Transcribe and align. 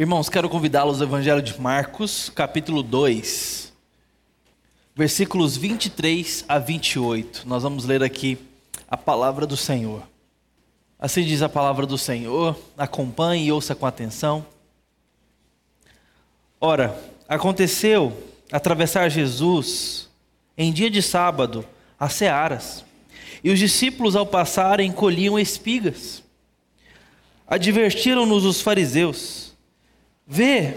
Irmãos, 0.00 0.28
quero 0.28 0.48
convidá-los 0.48 1.02
ao 1.02 1.08
Evangelho 1.08 1.42
de 1.42 1.60
Marcos, 1.60 2.30
capítulo 2.32 2.84
2, 2.84 3.72
versículos 4.94 5.56
23 5.56 6.44
a 6.48 6.56
28. 6.56 7.42
Nós 7.48 7.64
vamos 7.64 7.84
ler 7.84 8.04
aqui 8.04 8.38
a 8.88 8.96
palavra 8.96 9.44
do 9.44 9.56
Senhor. 9.56 10.04
Assim 11.00 11.24
diz 11.24 11.42
a 11.42 11.48
palavra 11.48 11.84
do 11.84 11.98
Senhor, 11.98 12.56
acompanhe 12.76 13.46
e 13.46 13.50
ouça 13.50 13.74
com 13.74 13.86
atenção. 13.86 14.46
Ora, 16.60 16.96
aconteceu 17.28 18.16
atravessar 18.52 19.08
Jesus 19.08 20.08
em 20.56 20.72
dia 20.72 20.92
de 20.92 21.02
sábado 21.02 21.66
as 21.98 22.12
searas, 22.12 22.84
e 23.42 23.50
os 23.50 23.58
discípulos 23.58 24.14
ao 24.14 24.24
passarem 24.24 24.92
colhiam 24.92 25.36
espigas. 25.36 26.22
Advertiram-nos 27.48 28.44
os 28.44 28.60
fariseus 28.60 29.47
Vê, 30.30 30.74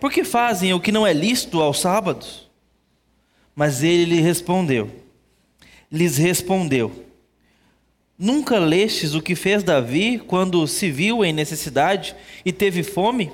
por 0.00 0.10
que 0.10 0.24
fazem 0.24 0.72
o 0.72 0.80
que 0.80 0.90
não 0.90 1.06
é 1.06 1.12
lícito 1.12 1.60
aos 1.60 1.78
sábados? 1.78 2.50
Mas 3.54 3.82
ele 3.82 4.06
lhe 4.06 4.20
respondeu, 4.22 4.90
lhes 5.90 6.16
respondeu: 6.16 7.04
Nunca 8.18 8.58
lestes 8.58 9.12
o 9.12 9.20
que 9.20 9.34
fez 9.34 9.62
Davi 9.62 10.18
quando 10.18 10.66
se 10.66 10.90
viu 10.90 11.22
em 11.22 11.34
necessidade 11.34 12.16
e 12.46 12.50
teve 12.50 12.82
fome? 12.82 13.30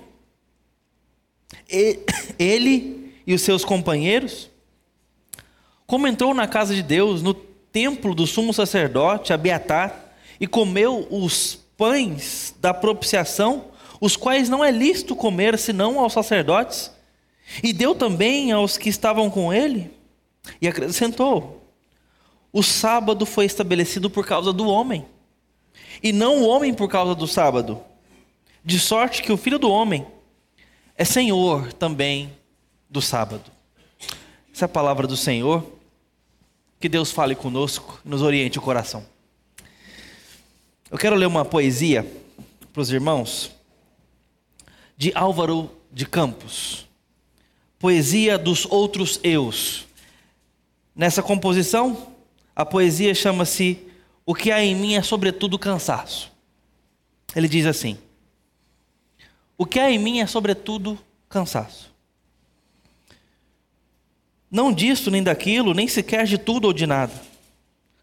Ele 2.37 3.13
e 3.25 3.33
os 3.33 3.43
seus 3.43 3.65
companheiros? 3.65 4.51
Como 5.87 6.07
entrou 6.07 6.35
na 6.35 6.49
casa 6.49 6.75
de 6.75 6.83
Deus, 6.83 7.23
no 7.23 7.33
templo 7.33 8.15
do 8.15 8.27
sumo 8.27 8.53
sacerdote, 8.53 9.33
Abiatar, 9.33 10.15
e 10.41 10.47
comeu 10.47 11.07
os 11.11 11.55
pães 11.77 12.55
da 12.61 12.75
propiciação 12.75 13.67
os 14.01 14.17
quais 14.17 14.49
não 14.49 14.65
é 14.65 14.71
lícito 14.71 15.17
comer 15.17 15.59
senão 15.59 15.99
aos 15.99 16.13
sacerdotes, 16.13 16.91
e 17.63 17.73
deu 17.73 17.95
também 17.95 18.53
aos 18.53 18.77
que 18.77 18.89
estavam 18.89 19.31
com 19.31 19.53
ele, 19.53 19.91
e 20.61 20.69
acrescentou: 20.69 21.63
O 22.53 22.63
sábado 22.63 23.27
foi 23.27 23.45
estabelecido 23.45 24.09
por 24.09 24.27
causa 24.27 24.53
do 24.53 24.67
homem, 24.67 25.05
e 26.03 26.13
não 26.13 26.43
o 26.43 26.49
homem 26.49 26.73
por 26.73 26.89
causa 26.89 27.15
do 27.15 27.27
sábado, 27.27 27.83
de 28.65 28.79
sorte 28.79 29.23
que 29.23 29.33
o 29.33 29.37
filho 29.37 29.59
do 29.59 29.71
homem 29.71 30.07
é 30.97 31.05
senhor 31.05 31.73
também 31.73 32.33
do 32.91 33.01
sábado. 33.01 33.51
Essa 34.53 34.65
é 34.65 34.67
a 34.67 34.69
palavra 34.69 35.07
do 35.07 35.17
Senhor. 35.17 35.65
Que 36.81 36.89
Deus 36.89 37.13
fale 37.13 37.37
conosco, 37.37 38.01
nos 38.05 38.23
oriente 38.23 38.59
o 38.59 38.63
coração. 38.63 39.07
Eu 40.91 40.99
quero 40.99 41.15
ler 41.15 41.27
uma 41.27 41.45
poesia 41.45 42.05
para 42.73 42.83
os 42.83 42.91
irmãos 42.91 43.53
de 44.99 45.13
Álvaro 45.15 45.71
de 45.93 46.05
Campos. 46.05 46.89
Poesia 47.79 48.37
dos 48.37 48.67
outros 48.67 49.21
eus. 49.23 49.87
Nessa 50.95 51.23
composição, 51.23 52.09
a 52.55 52.67
poesia 52.67 53.15
chama-se 53.15 53.79
O 54.27 54.35
que 54.35 54.51
há 54.51 54.63
em 54.63 54.75
mim 54.75 54.97
é 54.97 55.03
sobretudo 55.03 55.57
cansaço. 55.57 56.33
Ele 57.37 57.47
diz 57.47 57.65
assim: 57.65 57.97
O 59.57 59.65
que 59.65 59.79
há 59.79 59.89
em 59.89 60.01
mim 60.01 60.19
é 60.19 60.27
sobretudo 60.27 60.99
cansaço. 61.29 61.95
Não 64.51 64.73
disso 64.73 65.13
nem 65.13 65.23
daquilo, 65.23 65.75
nem 65.75 65.87
sequer 65.87 66.27
de 66.27 66.39
tudo 66.39 66.65
ou 66.65 66.73
de 66.73 66.87
nada. 66.87 67.13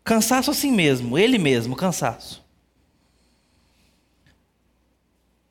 Cansaço 0.01 0.49
assim 0.49 0.71
mesmo, 0.71 1.17
ele 1.17 1.37
mesmo, 1.37 1.75
cansaço. 1.75 2.44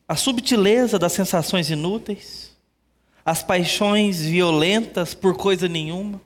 A 0.06 0.16
subtileza 0.16 0.98
das 0.98 1.12
sensações 1.12 1.70
inúteis, 1.70 2.54
as 3.24 3.42
paixões 3.42 4.20
violentas 4.20 5.14
por 5.14 5.36
coisa 5.36 5.66
nenhuma, 5.66 6.20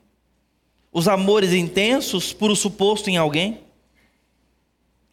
os 0.92 1.06
amores 1.06 1.52
intensos 1.52 2.32
por 2.32 2.50
o 2.50 2.56
suposto 2.56 3.08
em 3.08 3.16
alguém, 3.16 3.60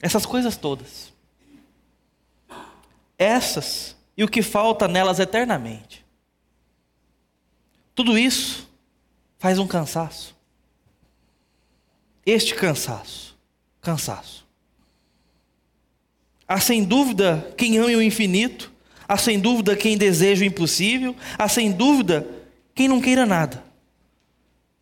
essas 0.02 0.26
coisas 0.26 0.58
todas. 0.58 1.14
Essas 3.18 3.96
e 4.18 4.24
o 4.24 4.28
que 4.28 4.42
falta 4.42 4.88
nelas 4.88 5.20
eternamente. 5.20 6.06
Tudo 7.94 8.18
isso 8.18 8.70
faz 9.38 9.60
um 9.60 9.68
cansaço. 9.68 10.36
Este 12.26 12.56
cansaço, 12.56 13.38
cansaço. 13.82 14.45
Há 16.48 16.60
sem 16.60 16.84
dúvida 16.84 17.54
quem 17.58 17.78
ame 17.78 17.96
o 17.96 18.02
infinito, 18.02 18.72
há 19.08 19.18
sem 19.18 19.40
dúvida 19.40 19.76
quem 19.76 19.98
deseja 19.98 20.44
o 20.44 20.48
impossível, 20.48 21.16
há 21.38 21.48
sem 21.50 21.72
dúvida 21.72 22.28
quem 22.74 22.88
não 22.88 23.02
queira 23.02 23.26
nada. 23.26 23.64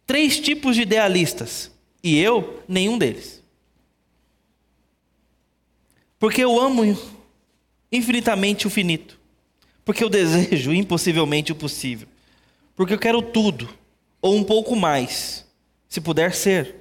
Três 0.05 0.39
tipos 0.39 0.75
de 0.75 0.81
idealistas, 0.81 1.71
e 2.03 2.19
eu, 2.19 2.61
nenhum 2.67 2.97
deles. 2.97 3.41
Porque 6.19 6.43
eu 6.43 6.59
amo 6.59 6.97
infinitamente 7.91 8.67
o 8.67 8.69
finito, 8.69 9.19
porque 9.85 10.03
eu 10.03 10.09
desejo 10.09 10.73
impossivelmente 10.73 11.51
o 11.51 11.55
possível, 11.55 12.07
porque 12.75 12.93
eu 12.93 12.99
quero 12.99 13.21
tudo, 13.21 13.69
ou 14.21 14.35
um 14.35 14.43
pouco 14.43 14.75
mais, 14.75 15.45
se 15.87 16.01
puder 16.01 16.33
ser, 16.33 16.75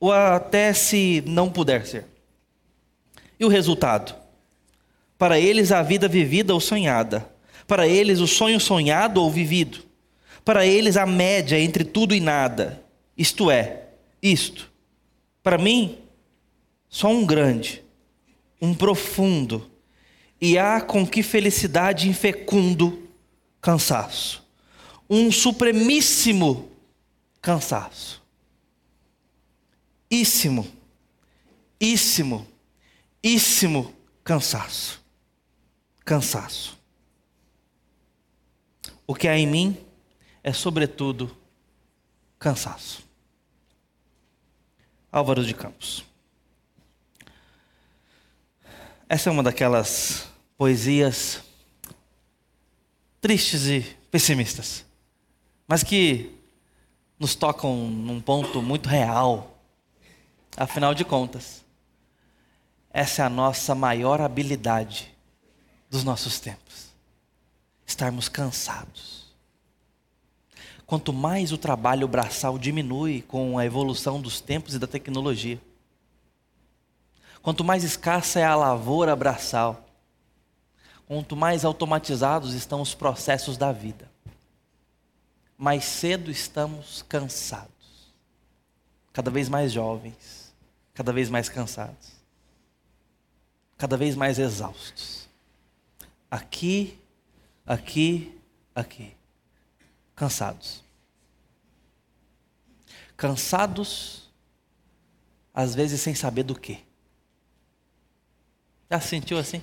ou 0.00 0.12
até 0.12 0.72
se 0.72 1.22
não 1.26 1.50
puder 1.50 1.86
ser. 1.86 2.15
E 3.38 3.44
o 3.44 3.48
resultado? 3.48 4.14
Para 5.18 5.38
eles, 5.38 5.72
a 5.72 5.82
vida 5.82 6.08
vivida 6.08 6.52
ou 6.54 6.60
sonhada. 6.60 7.28
Para 7.66 7.86
eles, 7.86 8.20
o 8.20 8.26
sonho 8.26 8.60
sonhado 8.60 9.20
ou 9.22 9.30
vivido. 9.30 9.84
Para 10.44 10.66
eles, 10.66 10.96
a 10.96 11.06
média 11.06 11.58
entre 11.58 11.84
tudo 11.84 12.14
e 12.14 12.20
nada. 12.20 12.82
Isto 13.16 13.50
é, 13.50 13.84
isto. 14.22 14.70
Para 15.42 15.58
mim, 15.58 15.98
só 16.88 17.08
um 17.08 17.24
grande, 17.24 17.82
um 18.60 18.74
profundo, 18.74 19.70
e 20.40 20.58
há 20.58 20.80
com 20.80 21.06
que 21.06 21.22
felicidade 21.22 22.08
infecundo 22.08 23.08
cansaço. 23.60 24.44
Um 25.08 25.32
supremíssimo 25.32 26.70
cansaço. 27.40 28.22
Íssimo, 30.10 30.66
íssimo 31.80 32.46
íssimo 33.26 33.92
cansaço. 34.22 35.02
Cansaço. 36.04 36.78
O 39.06 39.14
que 39.14 39.26
há 39.26 39.36
em 39.36 39.46
mim 39.46 39.76
é, 40.42 40.52
sobretudo, 40.52 41.36
cansaço. 42.38 43.04
Álvaro 45.10 45.44
de 45.44 45.54
Campos. 45.54 46.04
Essa 49.08 49.28
é 49.28 49.32
uma 49.32 49.42
daquelas 49.42 50.28
poesias 50.56 51.42
tristes 53.20 53.66
e 53.66 53.80
pessimistas, 54.10 54.84
mas 55.66 55.82
que 55.82 56.32
nos 57.18 57.34
tocam 57.34 57.88
num 57.88 58.20
ponto 58.20 58.62
muito 58.62 58.88
real. 58.88 59.58
Afinal 60.56 60.94
de 60.94 61.04
contas, 61.04 61.65
essa 62.96 63.20
é 63.20 63.26
a 63.26 63.28
nossa 63.28 63.74
maior 63.74 64.22
habilidade 64.22 65.14
dos 65.90 66.02
nossos 66.02 66.40
tempos. 66.40 66.86
Estarmos 67.86 68.26
cansados. 68.26 69.26
Quanto 70.86 71.12
mais 71.12 71.52
o 71.52 71.58
trabalho 71.58 72.08
braçal 72.08 72.58
diminui 72.58 73.20
com 73.20 73.58
a 73.58 73.66
evolução 73.66 74.18
dos 74.18 74.40
tempos 74.40 74.74
e 74.74 74.78
da 74.78 74.86
tecnologia, 74.86 75.60
quanto 77.42 77.62
mais 77.62 77.84
escassa 77.84 78.40
é 78.40 78.44
a 78.44 78.56
lavoura 78.56 79.14
braçal, 79.14 79.84
quanto 81.06 81.36
mais 81.36 81.66
automatizados 81.66 82.54
estão 82.54 82.80
os 82.80 82.94
processos 82.94 83.58
da 83.58 83.72
vida, 83.72 84.10
mais 85.58 85.84
cedo 85.84 86.30
estamos 86.30 87.04
cansados, 87.06 88.14
cada 89.12 89.30
vez 89.30 89.50
mais 89.50 89.70
jovens, 89.70 90.50
cada 90.94 91.12
vez 91.12 91.28
mais 91.28 91.50
cansados 91.50 92.16
cada 93.76 93.96
vez 93.96 94.14
mais 94.14 94.38
exaustos. 94.38 95.28
Aqui, 96.30 96.98
aqui, 97.64 98.38
aqui. 98.74 99.14
Cansados. 100.14 100.82
Cansados, 103.16 104.30
às 105.52 105.74
vezes 105.74 106.00
sem 106.00 106.14
saber 106.14 106.42
do 106.42 106.58
que. 106.58 106.84
Já 108.90 109.00
se 109.00 109.08
sentiu 109.08 109.38
assim? 109.38 109.62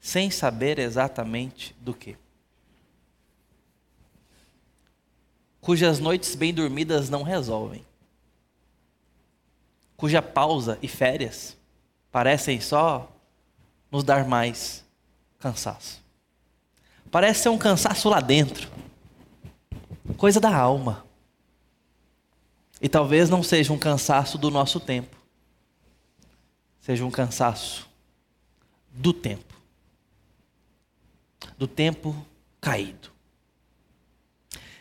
Sem 0.00 0.30
saber 0.30 0.78
exatamente 0.78 1.74
do 1.80 1.94
que. 1.94 2.16
Cujas 5.60 5.98
noites 5.98 6.34
bem 6.34 6.54
dormidas 6.54 7.10
não 7.10 7.22
resolvem. 7.22 7.84
Cuja 9.96 10.22
pausa 10.22 10.78
e 10.80 10.88
férias 10.88 11.57
parecem 12.10 12.60
só 12.60 13.10
nos 13.90 14.04
dar 14.04 14.26
mais 14.26 14.84
cansaço. 15.38 16.02
Parece 17.10 17.42
ser 17.42 17.48
um 17.48 17.58
cansaço 17.58 18.08
lá 18.08 18.20
dentro, 18.20 18.70
coisa 20.16 20.40
da 20.40 20.54
alma. 20.54 21.04
E 22.80 22.88
talvez 22.88 23.28
não 23.28 23.42
seja 23.42 23.72
um 23.72 23.78
cansaço 23.78 24.38
do 24.38 24.50
nosso 24.50 24.78
tempo, 24.78 25.16
seja 26.78 27.04
um 27.04 27.10
cansaço 27.10 27.88
do 28.92 29.12
tempo 29.12 29.48
do 31.58 31.66
tempo 31.66 32.14
caído. 32.60 33.10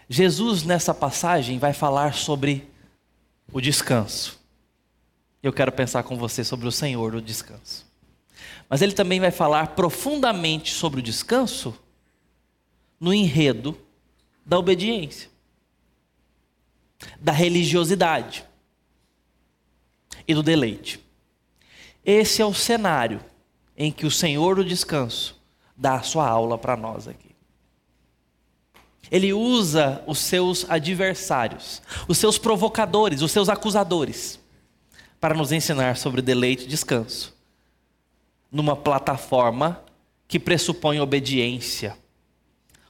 Jesus, 0.07 0.63
nessa 0.63 0.93
passagem, 0.93 1.59
vai 1.59 1.73
falar 1.73 2.13
sobre 2.13 2.69
o 3.51 3.59
descanso. 3.59 4.39
Eu 5.41 5.53
quero 5.53 5.71
pensar 5.71 6.03
com 6.03 6.17
você 6.17 6.43
sobre 6.43 6.67
o 6.67 6.71
Senhor 6.71 7.11
do 7.11 7.21
descanso. 7.21 7.85
Mas 8.69 8.81
ele 8.81 8.93
também 8.93 9.19
vai 9.19 9.31
falar 9.31 9.67
profundamente 9.75 10.73
sobre 10.73 10.99
o 10.99 11.03
descanso 11.03 11.77
no 12.99 13.13
enredo 13.13 13.77
da 14.45 14.57
obediência, 14.57 15.29
da 17.19 17.31
religiosidade 17.31 18.45
e 20.27 20.33
do 20.33 20.43
deleite. 20.43 20.99
Esse 22.03 22.41
é 22.41 22.45
o 22.45 22.53
cenário 22.53 23.23
em 23.75 23.91
que 23.91 24.05
o 24.05 24.11
Senhor 24.11 24.55
do 24.55 24.65
descanso 24.65 25.39
dá 25.75 25.95
a 25.95 26.03
sua 26.03 26.27
aula 26.27 26.57
para 26.57 26.75
nós 26.75 27.07
aqui. 27.07 27.35
Ele 29.09 29.31
usa 29.31 30.03
os 30.07 30.17
seus 30.19 30.69
adversários, 30.69 31.81
os 32.07 32.17
seus 32.17 32.37
provocadores, 32.37 33.21
os 33.21 33.31
seus 33.31 33.47
acusadores, 33.47 34.39
para 35.19 35.35
nos 35.35 35.51
ensinar 35.51 35.97
sobre 35.97 36.21
deleite 36.21 36.65
e 36.65 36.67
descanso, 36.67 37.35
numa 38.51 38.75
plataforma 38.75 39.83
que 40.27 40.39
pressupõe 40.39 40.99
obediência, 40.99 41.97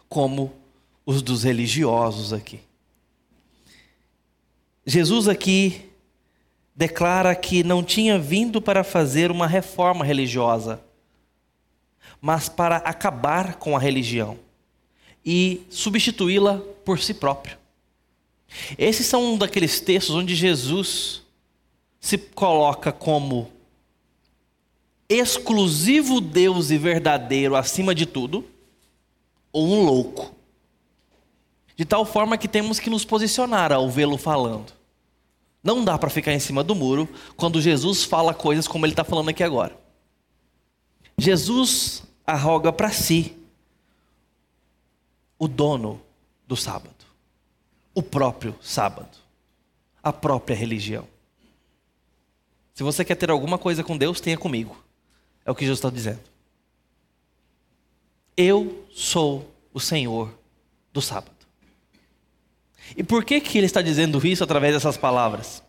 como 0.09 0.53
os 1.05 1.21
dos 1.21 1.43
religiosos 1.43 2.33
aqui. 2.33 2.59
Jesus 4.85 5.27
aqui 5.27 5.89
declara 6.75 7.35
que 7.35 7.63
não 7.63 7.83
tinha 7.83 8.19
vindo 8.19 8.61
para 8.61 8.83
fazer 8.83 9.31
uma 9.31 9.47
reforma 9.47 10.05
religiosa, 10.05 10.81
mas 12.21 12.47
para 12.47 12.77
acabar 12.77 13.55
com 13.55 13.75
a 13.75 13.79
religião 13.79 14.39
e 15.25 15.65
substituí-la 15.69 16.61
por 16.85 16.99
si 16.99 17.13
próprio. 17.13 17.57
Esses 18.77 19.05
são 19.05 19.33
um 19.33 19.37
daqueles 19.37 19.81
textos 19.81 20.15
onde 20.15 20.35
Jesus 20.35 21.21
se 21.99 22.17
coloca 22.17 22.91
como 22.91 23.51
exclusivo 25.09 26.19
Deus 26.19 26.69
e 26.69 26.77
verdadeiro 26.77 27.55
acima 27.55 27.95
de 27.95 28.05
tudo, 28.05 28.45
ou 29.51 29.67
um 29.67 29.85
louco. 29.85 30.35
De 31.75 31.85
tal 31.85 32.05
forma 32.05 32.37
que 32.37 32.47
temos 32.47 32.79
que 32.79 32.89
nos 32.89 33.05
posicionar 33.05 33.71
ao 33.71 33.89
vê-lo 33.89 34.17
falando. 34.17 34.73
Não 35.63 35.83
dá 35.83 35.97
para 35.97 36.09
ficar 36.09 36.33
em 36.33 36.39
cima 36.39 36.63
do 36.63 36.75
muro 36.75 37.07
quando 37.35 37.61
Jesus 37.61 38.03
fala 38.03 38.33
coisas 38.33 38.67
como 38.67 38.85
ele 38.85 38.93
está 38.93 39.03
falando 39.03 39.29
aqui 39.29 39.43
agora. 39.43 39.77
Jesus 41.17 42.03
arroga 42.25 42.71
para 42.71 42.91
si 42.91 43.35
o 45.39 45.47
dono 45.47 46.01
do 46.47 46.55
sábado, 46.55 47.05
o 47.93 48.01
próprio 48.01 48.55
sábado, 48.61 49.17
a 50.01 50.11
própria 50.11 50.55
religião. 50.55 51.07
Se 52.77 52.83
você 52.83 53.03
quer 53.03 53.15
ter 53.15 53.31
alguma 53.31 53.57
coisa 53.57 53.83
com 53.83 53.97
Deus, 53.97 54.21
tenha 54.21 54.37
comigo. 54.37 54.77
É 55.43 55.49
o 55.49 55.55
que 55.55 55.65
Jesus 55.65 55.79
está 55.79 55.89
dizendo. 55.89 56.19
Eu 58.37 58.85
sou 58.91 59.51
o 59.73 59.79
Senhor 59.79 60.31
do 60.93 61.01
sábado. 61.01 61.35
E 62.95 63.03
por 63.03 63.25
que, 63.25 63.41
que 63.41 63.57
ele 63.57 63.65
está 63.65 63.81
dizendo 63.81 64.23
isso 64.27 64.43
através 64.43 64.75
dessas 64.75 64.95
palavras? 64.95 65.63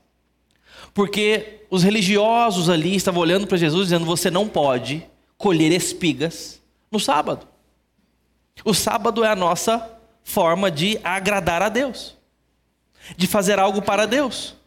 Porque 0.92 1.64
os 1.70 1.82
religiosos 1.82 2.68
ali 2.68 2.94
estavam 2.96 3.22
olhando 3.22 3.46
para 3.46 3.56
Jesus 3.56 3.84
dizendo: 3.84 4.04
Você 4.04 4.30
não 4.30 4.46
pode 4.46 5.02
colher 5.38 5.72
espigas 5.72 6.60
no 6.92 7.00
sábado. 7.00 7.48
O 8.66 8.74
sábado 8.74 9.24
é 9.24 9.28
a 9.28 9.36
nossa 9.36 9.98
forma 10.22 10.70
de 10.70 11.00
agradar 11.02 11.62
a 11.62 11.70
Deus, 11.70 12.18
de 13.16 13.26
fazer 13.26 13.58
algo 13.58 13.80
para 13.80 14.04
Deus. 14.04 14.57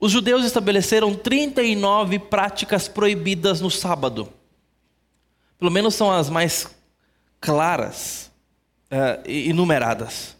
Os 0.00 0.10
judeus 0.10 0.46
estabeleceram 0.46 1.14
39 1.14 2.18
práticas 2.18 2.88
proibidas 2.88 3.60
no 3.60 3.70
sábado. 3.70 4.32
Pelo 5.58 5.70
menos 5.70 5.94
são 5.94 6.10
as 6.10 6.30
mais 6.30 6.66
claras 7.38 8.30
uh, 8.86 9.28
e 9.28 9.50
enumeradas. 9.50 10.34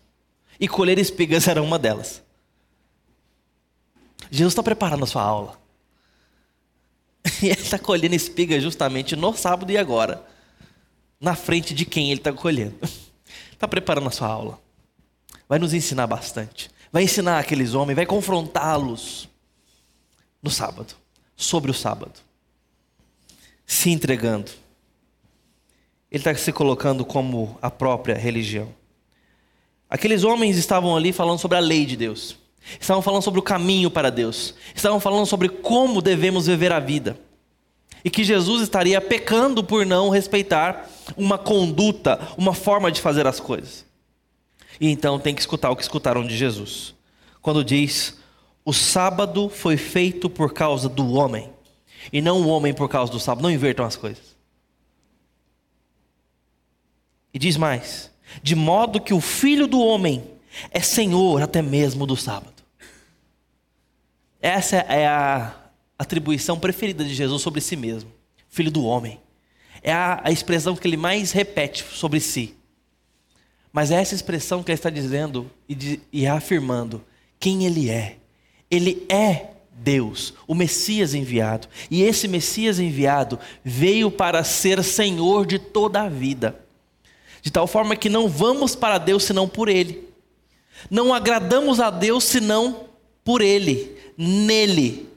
E 0.58 0.66
colher 0.66 0.98
espigas 0.98 1.46
era 1.48 1.62
uma 1.62 1.78
delas. 1.78 2.22
Jesus 4.30 4.52
está 4.52 4.62
preparando 4.62 5.04
a 5.04 5.06
sua 5.06 5.22
aula. 5.22 5.60
E 7.42 7.46
ele 7.46 7.60
está 7.60 7.78
colhendo 7.78 8.14
espiga 8.14 8.58
justamente 8.60 9.14
no 9.14 9.34
sábado 9.34 9.70
e 9.70 9.76
agora. 9.76 10.26
Na 11.20 11.34
frente 11.34 11.74
de 11.74 11.84
quem 11.84 12.10
ele 12.10 12.20
está 12.20 12.32
colhendo. 12.32 12.76
Está 13.52 13.68
preparando 13.68 14.08
a 14.08 14.10
sua 14.10 14.28
aula. 14.28 14.58
Vai 15.46 15.58
nos 15.58 15.74
ensinar 15.74 16.06
bastante. 16.06 16.70
Vai 16.90 17.02
ensinar 17.02 17.38
aqueles 17.38 17.74
homens, 17.74 17.96
vai 17.96 18.06
confrontá-los 18.06 19.28
no 20.42 20.50
sábado, 20.50 20.94
sobre 21.36 21.70
o 21.70 21.74
sábado. 21.74 22.20
Se 23.66 23.90
entregando. 23.90 24.50
Ele 26.10 26.20
está 26.20 26.34
se 26.34 26.52
colocando 26.52 27.04
como 27.04 27.58
a 27.62 27.70
própria 27.70 28.16
religião. 28.16 28.74
Aqueles 29.88 30.24
homens 30.24 30.56
estavam 30.56 30.96
ali 30.96 31.12
falando 31.12 31.38
sobre 31.38 31.56
a 31.56 31.60
lei 31.60 31.84
de 31.84 31.96
Deus. 31.96 32.36
Estavam 32.80 33.02
falando 33.02 33.22
sobre 33.22 33.40
o 33.40 33.42
caminho 33.42 33.90
para 33.90 34.10
Deus. 34.10 34.54
Estavam 34.74 35.00
falando 35.00 35.26
sobre 35.26 35.48
como 35.48 36.02
devemos 36.02 36.46
viver 36.46 36.72
a 36.72 36.80
vida. 36.80 37.18
E 38.04 38.10
que 38.10 38.24
Jesus 38.24 38.62
estaria 38.62 39.00
pecando 39.00 39.62
por 39.62 39.84
não 39.84 40.08
respeitar 40.08 40.88
uma 41.16 41.36
conduta, 41.36 42.20
uma 42.36 42.54
forma 42.54 42.90
de 42.90 43.00
fazer 43.00 43.26
as 43.26 43.40
coisas. 43.40 43.84
E 44.80 44.88
então 44.88 45.18
tem 45.18 45.34
que 45.34 45.40
escutar 45.40 45.70
o 45.70 45.76
que 45.76 45.82
escutaram 45.82 46.26
de 46.26 46.36
Jesus. 46.36 46.94
Quando 47.42 47.64
diz: 47.64 48.16
O 48.64 48.72
sábado 48.72 49.48
foi 49.48 49.76
feito 49.76 50.28
por 50.28 50.52
causa 50.52 50.88
do 50.88 51.12
homem, 51.12 51.50
e 52.12 52.20
não 52.20 52.42
o 52.42 52.48
homem 52.48 52.74
por 52.74 52.88
causa 52.88 53.10
do 53.10 53.20
sábado. 53.20 53.42
Não 53.42 53.50
invertam 53.50 53.84
as 53.84 53.96
coisas. 53.96 54.36
E 57.32 57.38
diz 57.38 57.56
mais: 57.56 58.10
De 58.42 58.54
modo 58.54 59.00
que 59.00 59.14
o 59.14 59.20
filho 59.20 59.66
do 59.66 59.80
homem 59.80 60.24
é 60.70 60.80
senhor 60.80 61.42
até 61.42 61.62
mesmo 61.62 62.06
do 62.06 62.16
sábado. 62.16 62.62
Essa 64.40 64.76
é 64.76 65.06
a 65.06 65.54
atribuição 65.98 66.58
preferida 66.58 67.04
de 67.04 67.14
Jesus 67.14 67.42
sobre 67.42 67.60
si 67.60 67.76
mesmo, 67.76 68.10
filho 68.48 68.70
do 68.70 68.84
homem. 68.84 69.20
É 69.82 69.92
a, 69.92 70.20
a 70.24 70.30
expressão 70.30 70.74
que 70.74 70.86
ele 70.86 70.96
mais 70.96 71.32
repete 71.32 71.84
sobre 71.84 72.20
si. 72.20 72.54
Mas 73.72 73.90
é 73.90 74.00
essa 74.00 74.14
expressão 74.14 74.62
que 74.62 74.70
ele 74.70 74.78
está 74.78 74.90
dizendo 74.90 75.50
e, 75.68 75.74
de, 75.74 76.00
e 76.12 76.26
afirmando 76.26 77.04
quem 77.38 77.64
ele 77.64 77.88
é. 77.88 78.16
Ele 78.70 79.04
é 79.08 79.50
Deus, 79.72 80.34
o 80.46 80.54
Messias 80.54 81.14
enviado. 81.14 81.68
E 81.90 82.02
esse 82.02 82.28
Messias 82.28 82.78
enviado 82.78 83.38
veio 83.64 84.10
para 84.10 84.44
ser 84.44 84.84
Senhor 84.84 85.46
de 85.46 85.58
toda 85.58 86.02
a 86.02 86.08
vida. 86.08 86.60
De 87.42 87.50
tal 87.50 87.66
forma 87.66 87.96
que 87.96 88.08
não 88.08 88.28
vamos 88.28 88.74
para 88.76 88.98
Deus 88.98 89.24
senão 89.24 89.48
por 89.48 89.68
Ele. 89.68 90.08
Não 90.90 91.12
agradamos 91.12 91.80
a 91.80 91.90
Deus 91.90 92.24
senão 92.24 92.84
por 93.24 93.40
Ele, 93.40 93.96
nele. 94.16 95.08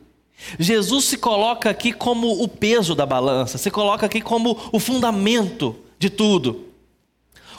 Jesus 0.60 1.06
se 1.06 1.18
coloca 1.18 1.70
aqui 1.70 1.94
como 1.94 2.42
o 2.42 2.48
peso 2.48 2.96
da 2.96 3.06
balança, 3.06 3.58
se 3.58 3.72
coloca 3.72 4.06
aqui 4.06 4.22
como 4.22 4.58
o 4.72 4.80
fundamento 4.80 5.76
de 5.98 6.10
tudo, 6.10 6.66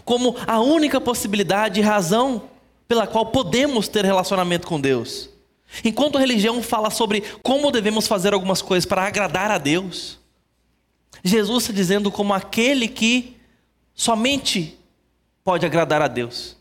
como 0.04 0.36
a 0.46 0.60
única 0.60 1.00
possibilidade 1.00 1.80
e 1.80 1.82
razão 1.82 2.42
pela 2.86 3.06
qual 3.06 3.26
podemos 3.26 3.88
ter 3.88 4.04
relacionamento 4.04 4.66
com 4.66 4.78
Deus. 4.78 5.30
Enquanto 5.84 6.16
a 6.16 6.20
religião 6.20 6.62
fala 6.62 6.90
sobre 6.90 7.22
como 7.42 7.70
devemos 7.70 8.06
fazer 8.06 8.32
algumas 8.32 8.62
coisas 8.62 8.86
para 8.86 9.06
agradar 9.06 9.50
a 9.50 9.58
Deus, 9.58 10.18
Jesus 11.22 11.64
está 11.64 11.72
dizendo 11.72 12.10
como 12.10 12.34
aquele 12.34 12.86
que 12.86 13.36
somente 13.94 14.78
pode 15.42 15.64
agradar 15.64 16.02
a 16.02 16.08
Deus. 16.08 16.56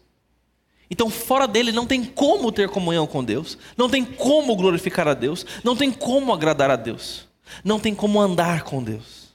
Então, 0.89 1.09
fora 1.09 1.47
dele 1.47 1.71
não 1.71 1.87
tem 1.87 2.03
como 2.03 2.51
ter 2.51 2.69
comunhão 2.69 3.07
com 3.07 3.23
Deus, 3.23 3.57
não 3.75 3.89
tem 3.89 4.05
como 4.05 4.55
glorificar 4.55 5.07
a 5.07 5.13
Deus, 5.13 5.45
não 5.63 5.75
tem 5.75 5.91
como 5.91 6.31
agradar 6.31 6.69
a 6.69 6.75
Deus, 6.75 7.27
não 7.63 7.79
tem 7.79 7.95
como 7.95 8.21
andar 8.21 8.63
com 8.63 8.83
Deus, 8.83 9.33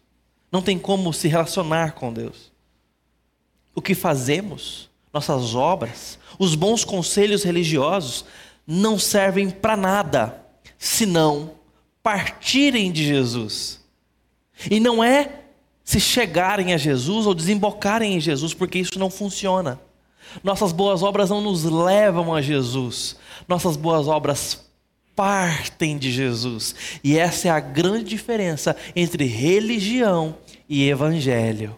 não 0.53 0.63
tem 0.63 0.79
como 0.79 1.13
se 1.13 1.27
relacionar 1.27 1.93
com 1.93 2.13
Deus. 2.13 2.53
O 3.75 3.83
que 3.83 3.95
fazemos, 3.95 4.89
nossas 5.13 5.55
obras, 5.55 6.19
os 6.39 6.55
bons 6.55 6.85
conselhos 6.85 7.43
religiosos 7.43 8.25
não 8.71 8.99
servem 8.99 9.49
para 9.49 9.75
nada, 9.79 10.45
senão 10.79 11.53
partirem 12.03 12.93
de 12.93 13.03
Jesus. 13.03 13.81
E 14.71 14.79
não 14.79 15.03
é 15.03 15.41
se 15.83 15.99
chegarem 15.99 16.75
a 16.75 16.77
Jesus 16.77 17.27
ou 17.27 17.33
desembocarem 17.33 18.15
em 18.15 18.21
Jesus, 18.21 18.53
porque 18.53 18.79
isso 18.79 18.99
não 18.99 19.09
funciona. 19.09 19.81
Nossas 20.45 20.71
boas 20.71 21.03
obras 21.03 21.31
não 21.31 21.41
nos 21.41 21.65
levam 21.65 22.35
a 22.35 22.43
Jesus, 22.43 23.17
nossas 23.49 23.75
boas 23.75 24.07
obras 24.07 24.67
partem 25.17 25.97
de 25.97 26.13
Jesus. 26.13 26.75
E 27.03 27.19
essa 27.19 27.49
é 27.49 27.51
a 27.51 27.59
grande 27.59 28.11
diferença 28.11 28.77
entre 28.95 29.25
religião 29.25 30.37
e 30.69 30.87
evangelho. 30.87 31.75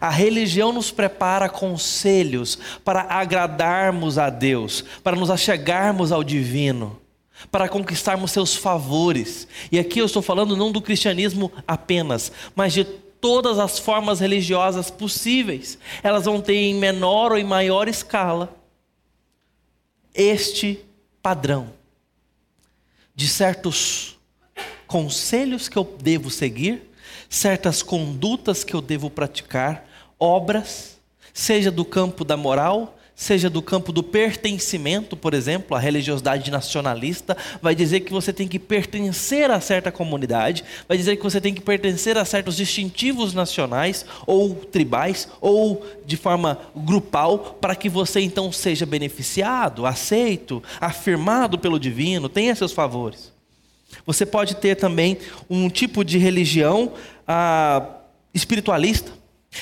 A 0.00 0.10
religião 0.10 0.72
nos 0.72 0.90
prepara 0.90 1.48
conselhos 1.48 2.58
para 2.84 3.02
agradarmos 3.02 4.18
a 4.18 4.30
Deus, 4.30 4.84
para 5.02 5.16
nos 5.16 5.30
achegarmos 5.30 6.12
ao 6.12 6.22
divino, 6.22 7.00
para 7.50 7.68
conquistarmos 7.68 8.30
seus 8.30 8.54
favores. 8.54 9.48
E 9.70 9.78
aqui 9.78 10.00
eu 10.00 10.06
estou 10.06 10.22
falando 10.22 10.56
não 10.56 10.72
do 10.72 10.80
cristianismo 10.80 11.52
apenas, 11.66 12.32
mas 12.54 12.72
de 12.72 12.84
todas 12.84 13.58
as 13.58 13.78
formas 13.78 14.20
religiosas 14.20 14.90
possíveis. 14.90 15.78
Elas 16.02 16.24
vão 16.24 16.40
ter 16.40 16.54
em 16.54 16.74
menor 16.74 17.32
ou 17.32 17.38
em 17.38 17.44
maior 17.44 17.88
escala 17.88 18.54
este 20.14 20.80
padrão 21.22 21.72
de 23.14 23.28
certos 23.28 24.16
conselhos 24.86 25.68
que 25.68 25.76
eu 25.76 25.84
devo 26.00 26.30
seguir, 26.30 26.90
certas 27.28 27.82
condutas 27.82 28.64
que 28.64 28.74
eu 28.74 28.80
devo 28.80 29.10
praticar, 29.10 29.87
obras, 30.18 30.98
seja 31.32 31.70
do 31.70 31.84
campo 31.84 32.24
da 32.24 32.36
moral, 32.36 32.98
seja 33.18 33.50
do 33.50 33.60
campo 33.60 33.90
do 33.90 34.00
pertencimento, 34.00 35.16
por 35.16 35.34
exemplo, 35.34 35.76
a 35.76 35.80
religiosidade 35.80 36.52
nacionalista 36.52 37.36
vai 37.60 37.74
dizer 37.74 38.00
que 38.00 38.12
você 38.12 38.32
tem 38.32 38.46
que 38.46 38.60
pertencer 38.60 39.50
a 39.50 39.60
certa 39.60 39.90
comunidade, 39.90 40.62
vai 40.86 40.96
dizer 40.96 41.16
que 41.16 41.24
você 41.24 41.40
tem 41.40 41.52
que 41.52 41.60
pertencer 41.60 42.16
a 42.16 42.24
certos 42.24 42.56
distintivos 42.56 43.34
nacionais 43.34 44.06
ou 44.24 44.54
tribais 44.54 45.28
ou 45.40 45.84
de 46.06 46.16
forma 46.16 46.60
grupal 46.76 47.58
para 47.60 47.74
que 47.74 47.88
você 47.88 48.20
então 48.20 48.52
seja 48.52 48.86
beneficiado, 48.86 49.84
aceito, 49.84 50.62
afirmado 50.80 51.58
pelo 51.58 51.80
divino, 51.80 52.28
tenha 52.28 52.54
seus 52.54 52.70
favores. 52.70 53.32
Você 54.06 54.24
pode 54.24 54.54
ter 54.54 54.76
também 54.76 55.18
um 55.50 55.68
tipo 55.68 56.04
de 56.04 56.18
religião 56.18 56.92
ah, 57.26 57.84
espiritualista 58.32 59.17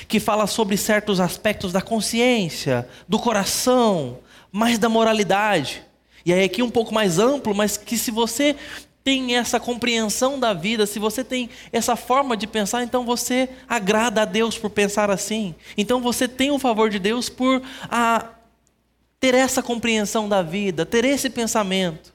que 0.08 0.20
fala 0.20 0.46
sobre 0.46 0.76
certos 0.76 1.20
aspectos 1.20 1.72
da 1.72 1.80
consciência, 1.80 2.88
do 3.08 3.18
coração, 3.18 4.18
mais 4.50 4.78
da 4.78 4.88
moralidade. 4.88 5.82
E 6.24 6.32
aí 6.32 6.44
aqui 6.44 6.62
um 6.62 6.70
pouco 6.70 6.92
mais 6.92 7.18
amplo, 7.18 7.54
mas 7.54 7.76
que 7.76 7.96
se 7.96 8.10
você 8.10 8.56
tem 9.04 9.36
essa 9.36 9.60
compreensão 9.60 10.40
da 10.40 10.52
vida, 10.52 10.84
se 10.84 10.98
você 10.98 11.22
tem 11.22 11.48
essa 11.72 11.94
forma 11.94 12.36
de 12.36 12.44
pensar, 12.44 12.82
então 12.82 13.04
você 13.04 13.48
agrada 13.68 14.22
a 14.22 14.24
Deus 14.24 14.58
por 14.58 14.68
pensar 14.68 15.10
assim. 15.12 15.54
Então 15.78 16.00
você 16.00 16.26
tem 16.26 16.50
o 16.50 16.58
favor 16.58 16.90
de 16.90 16.98
Deus 16.98 17.28
por 17.28 17.62
a, 17.88 18.16
ah, 18.16 18.30
ter 19.20 19.34
essa 19.34 19.62
compreensão 19.62 20.28
da 20.28 20.42
vida, 20.42 20.84
ter 20.84 21.04
esse 21.04 21.30
pensamento. 21.30 22.12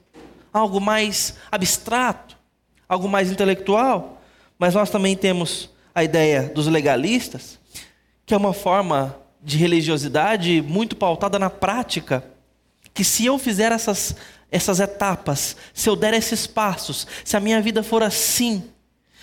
Algo 0.52 0.80
mais 0.82 1.36
abstrato, 1.50 2.36
algo 2.86 3.08
mais 3.08 3.30
intelectual. 3.30 4.20
Mas 4.58 4.74
nós 4.74 4.90
também 4.90 5.16
temos 5.16 5.70
a 5.94 6.04
ideia 6.04 6.52
dos 6.54 6.66
legalistas, 6.66 7.58
que 8.32 8.34
é 8.34 8.38
uma 8.38 8.54
forma 8.54 9.20
de 9.42 9.58
religiosidade 9.58 10.62
muito 10.62 10.96
pautada 10.96 11.38
na 11.38 11.50
prática, 11.50 12.24
que 12.94 13.04
se 13.04 13.26
eu 13.26 13.38
fizer 13.38 13.70
essas, 13.72 14.16
essas 14.50 14.80
etapas, 14.80 15.54
se 15.74 15.90
eu 15.90 15.94
der 15.94 16.14
esses 16.14 16.46
passos, 16.46 17.06
se 17.26 17.36
a 17.36 17.40
minha 17.40 17.60
vida 17.60 17.82
for 17.82 18.02
assim, 18.02 18.64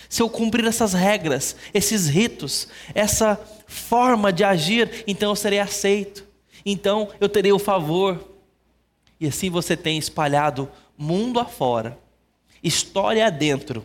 se 0.08 0.22
eu 0.22 0.30
cumprir 0.30 0.64
essas 0.64 0.92
regras, 0.92 1.56
esses 1.74 2.06
ritos, 2.06 2.68
essa 2.94 3.36
forma 3.66 4.32
de 4.32 4.44
agir, 4.44 5.02
então 5.08 5.30
eu 5.30 5.34
serei 5.34 5.58
aceito, 5.58 6.24
então 6.64 7.08
eu 7.20 7.28
terei 7.28 7.50
o 7.50 7.58
favor. 7.58 8.32
E 9.18 9.26
assim 9.26 9.50
você 9.50 9.76
tem 9.76 9.98
espalhado 9.98 10.70
mundo 10.96 11.40
afora, 11.40 11.98
história 12.62 13.26
adentro, 13.26 13.84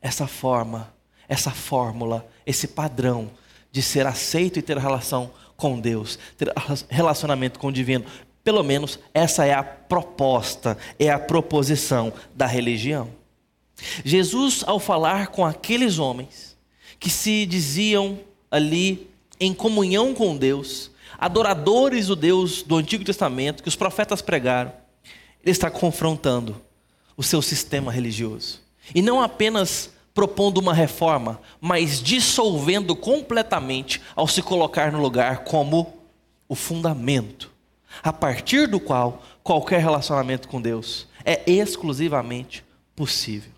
essa 0.00 0.28
forma, 0.28 0.94
essa 1.26 1.50
fórmula, 1.50 2.24
esse 2.46 2.68
padrão 2.68 3.32
de 3.74 3.82
ser 3.82 4.06
aceito 4.06 4.56
e 4.56 4.62
ter 4.62 4.78
relação 4.78 5.32
com 5.56 5.80
Deus, 5.80 6.16
ter 6.38 6.52
relacionamento 6.88 7.58
com 7.58 7.66
o 7.66 7.72
divino. 7.72 8.04
Pelo 8.44 8.62
menos 8.62 9.00
essa 9.12 9.44
é 9.44 9.52
a 9.52 9.64
proposta, 9.64 10.78
é 10.96 11.10
a 11.10 11.18
proposição 11.18 12.12
da 12.36 12.46
religião. 12.46 13.10
Jesus, 14.04 14.62
ao 14.64 14.78
falar 14.78 15.26
com 15.26 15.44
aqueles 15.44 15.98
homens 15.98 16.56
que 17.00 17.10
se 17.10 17.44
diziam 17.46 18.20
ali 18.48 19.10
em 19.40 19.52
comunhão 19.52 20.14
com 20.14 20.36
Deus, 20.36 20.92
adoradores 21.18 22.06
do 22.06 22.14
Deus 22.14 22.62
do 22.62 22.76
Antigo 22.76 23.02
Testamento, 23.02 23.60
que 23.60 23.68
os 23.68 23.74
profetas 23.74 24.22
pregaram, 24.22 24.72
ele 25.42 25.50
está 25.50 25.68
confrontando 25.68 26.62
o 27.16 27.24
seu 27.24 27.42
sistema 27.42 27.90
religioso. 27.90 28.60
E 28.94 29.02
não 29.02 29.20
apenas 29.20 29.90
propondo 30.14 30.58
uma 30.58 30.72
reforma, 30.72 31.40
mas 31.60 32.00
dissolvendo 32.00 32.94
completamente 32.94 34.00
ao 34.14 34.28
se 34.28 34.40
colocar 34.40 34.92
no 34.92 35.02
lugar 35.02 35.38
como 35.38 35.92
o 36.48 36.54
fundamento, 36.54 37.50
a 38.00 38.12
partir 38.12 38.68
do 38.68 38.78
qual 38.78 39.22
qualquer 39.42 39.80
relacionamento 39.80 40.46
com 40.48 40.62
Deus 40.62 41.08
é 41.24 41.42
exclusivamente 41.50 42.64
possível. 42.94 43.50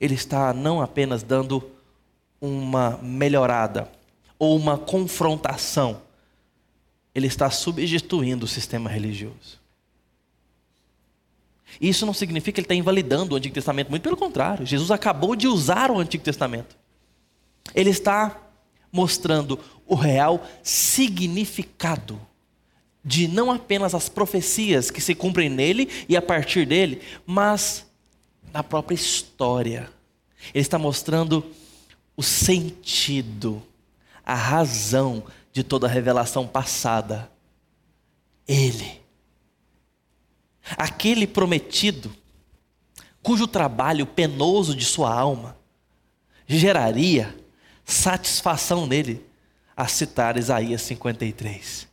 Ele 0.00 0.14
está 0.14 0.52
não 0.52 0.82
apenas 0.82 1.22
dando 1.22 1.70
uma 2.40 2.98
melhorada 3.00 3.88
ou 4.36 4.56
uma 4.56 4.76
confrontação, 4.76 6.02
ele 7.14 7.28
está 7.28 7.48
substituindo 7.50 8.46
o 8.46 8.48
sistema 8.48 8.90
religioso. 8.90 9.61
Isso 11.80 12.06
não 12.06 12.14
significa 12.14 12.54
que 12.54 12.60
ele 12.60 12.64
está 12.66 12.74
invalidando 12.74 13.34
o 13.34 13.38
Antigo 13.38 13.54
Testamento, 13.54 13.90
muito 13.90 14.02
pelo 14.02 14.16
contrário. 14.16 14.66
Jesus 14.66 14.90
acabou 14.90 15.34
de 15.34 15.46
usar 15.46 15.90
o 15.90 15.98
Antigo 15.98 16.22
Testamento. 16.22 16.76
Ele 17.74 17.90
está 17.90 18.36
mostrando 18.90 19.58
o 19.86 19.94
real 19.94 20.46
significado 20.62 22.20
de 23.04 23.26
não 23.26 23.50
apenas 23.50 23.94
as 23.94 24.08
profecias 24.08 24.90
que 24.90 25.00
se 25.00 25.14
cumprem 25.14 25.48
nele 25.48 25.88
e 26.08 26.16
a 26.16 26.22
partir 26.22 26.66
dele, 26.66 27.02
mas 27.26 27.86
na 28.52 28.62
própria 28.62 28.94
história. 28.94 29.90
Ele 30.54 30.62
está 30.62 30.78
mostrando 30.78 31.44
o 32.16 32.22
sentido, 32.22 33.62
a 34.24 34.34
razão 34.34 35.24
de 35.52 35.64
toda 35.64 35.86
a 35.86 35.90
revelação 35.90 36.46
passada. 36.46 37.30
Ele 38.46 39.01
aquele 40.76 41.26
prometido, 41.26 42.14
cujo 43.22 43.46
trabalho 43.46 44.06
penoso 44.06 44.74
de 44.74 44.84
sua 44.84 45.12
alma 45.12 45.56
geraria 46.46 47.34
satisfação 47.84 48.86
nele, 48.86 49.24
a 49.76 49.88
citar 49.88 50.36
Isaías 50.36 50.82
53. 50.82 51.88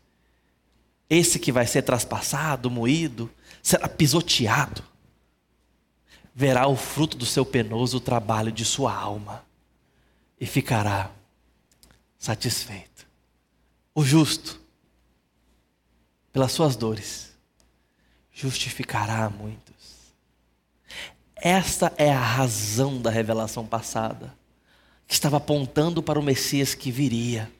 Esse 1.09 1.39
que 1.39 1.51
vai 1.51 1.65
ser 1.65 1.81
traspassado, 1.81 2.69
moído, 2.69 3.29
será 3.63 3.87
pisoteado, 3.87 4.83
verá 6.35 6.67
o 6.67 6.75
fruto 6.75 7.17
do 7.17 7.25
seu 7.25 7.45
penoso 7.45 7.99
trabalho 7.99 8.51
de 8.51 8.63
sua 8.63 8.93
alma 8.93 9.43
e 10.39 10.45
ficará 10.45 11.11
satisfeito. 12.17 13.07
O 13.95 14.03
justo, 14.03 14.61
pelas 16.31 16.51
suas 16.51 16.75
dores, 16.75 17.28
justificará 18.39 19.29
muitos. 19.29 20.13
Esta 21.35 21.91
é 21.97 22.09
a 22.11 22.19
razão 22.19 23.01
da 23.01 23.09
revelação 23.09 23.65
passada, 23.65 24.33
que 25.05 25.13
estava 25.13 25.37
apontando 25.37 26.01
para 26.01 26.19
o 26.19 26.23
Messias 26.23 26.73
que 26.73 26.89
viria 26.89 27.51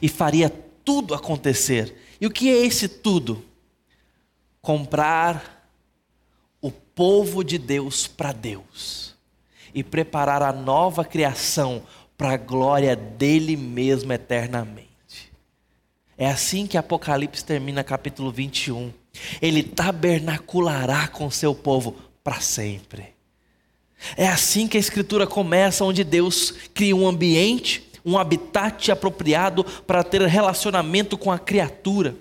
e 0.00 0.08
faria 0.08 0.48
tudo 0.84 1.14
acontecer. 1.14 1.96
E 2.20 2.26
o 2.26 2.30
que 2.30 2.48
é 2.48 2.64
esse 2.64 2.86
tudo? 2.86 3.44
Comprar 4.62 5.68
o 6.60 6.70
povo 6.70 7.42
de 7.42 7.58
Deus 7.58 8.06
para 8.06 8.32
Deus 8.32 9.16
e 9.74 9.82
preparar 9.82 10.42
a 10.42 10.52
nova 10.52 11.04
criação 11.04 11.82
para 12.16 12.34
a 12.34 12.36
glória 12.36 12.94
dele 12.94 13.56
mesmo 13.56 14.12
eternamente. 14.12 15.32
É 16.16 16.26
assim 16.26 16.66
que 16.66 16.76
Apocalipse 16.76 17.44
termina 17.44 17.82
capítulo 17.82 18.30
21. 18.30 18.92
Ele 19.40 19.62
tabernaculará 19.62 21.08
com 21.08 21.30
seu 21.30 21.54
povo 21.54 21.96
para 22.22 22.40
sempre. 22.40 23.14
É 24.16 24.26
assim 24.28 24.66
que 24.66 24.76
a 24.76 24.80
Escritura 24.80 25.26
começa, 25.26 25.84
onde 25.84 26.02
Deus 26.04 26.54
cria 26.72 26.96
um 26.96 27.06
ambiente, 27.06 27.86
um 28.04 28.16
habitat 28.16 28.90
apropriado 28.90 29.64
para 29.86 30.02
ter 30.02 30.22
relacionamento 30.22 31.18
com 31.18 31.30
a 31.30 31.38
criatura. 31.38 32.16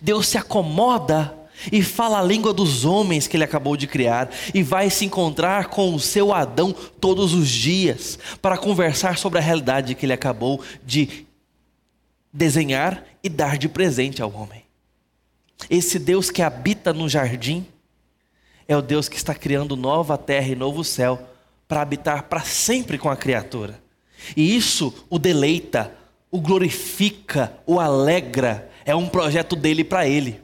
Deus 0.00 0.26
se 0.26 0.38
acomoda 0.38 1.34
e 1.72 1.82
fala 1.82 2.18
a 2.18 2.22
língua 2.22 2.52
dos 2.52 2.84
homens 2.84 3.26
que 3.26 3.36
ele 3.36 3.44
acabou 3.44 3.76
de 3.76 3.86
criar, 3.86 4.30
e 4.54 4.62
vai 4.62 4.90
se 4.90 5.04
encontrar 5.04 5.68
com 5.68 5.92
o 5.92 6.00
seu 6.00 6.32
Adão 6.32 6.72
todos 6.72 7.34
os 7.34 7.48
dias, 7.48 8.18
para 8.40 8.56
conversar 8.56 9.18
sobre 9.18 9.38
a 9.38 9.42
realidade 9.42 9.94
que 9.94 10.06
ele 10.06 10.12
acabou 10.12 10.62
de 10.84 11.26
desenhar 12.32 13.04
e 13.22 13.28
dar 13.28 13.58
de 13.58 13.68
presente 13.68 14.22
ao 14.22 14.32
homem. 14.32 14.67
Esse 15.68 15.98
Deus 15.98 16.30
que 16.30 16.42
habita 16.42 16.92
no 16.92 17.08
jardim 17.08 17.66
é 18.66 18.76
o 18.76 18.82
Deus 18.82 19.08
que 19.08 19.16
está 19.16 19.34
criando 19.34 19.76
nova 19.76 20.16
terra 20.18 20.48
e 20.48 20.54
novo 20.54 20.84
céu 20.84 21.28
para 21.66 21.82
habitar 21.82 22.24
para 22.24 22.40
sempre 22.40 22.98
com 22.98 23.10
a 23.10 23.16
criatura. 23.16 23.82
E 24.36 24.56
isso 24.56 25.06
o 25.08 25.18
deleita, 25.18 25.94
o 26.30 26.40
glorifica, 26.40 27.52
o 27.66 27.80
alegra, 27.80 28.70
é 28.84 28.94
um 28.94 29.08
projeto 29.08 29.54
dele 29.54 29.84
para 29.84 30.06
ele. 30.06 30.40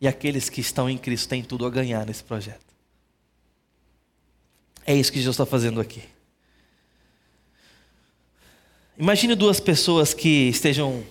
E 0.00 0.06
aqueles 0.06 0.48
que 0.48 0.60
estão 0.60 0.88
em 0.88 0.96
Cristo 0.96 1.28
têm 1.28 1.42
tudo 1.42 1.66
a 1.66 1.70
ganhar 1.70 2.06
nesse 2.06 2.22
projeto. 2.22 2.66
É 4.86 4.94
isso 4.94 5.12
que 5.12 5.18
Jesus 5.18 5.34
está 5.34 5.44
fazendo 5.44 5.80
aqui. 5.80 6.02
Imagine 8.98 9.34
duas 9.34 9.60
pessoas 9.60 10.12
que 10.14 10.48
estejam 10.48 11.04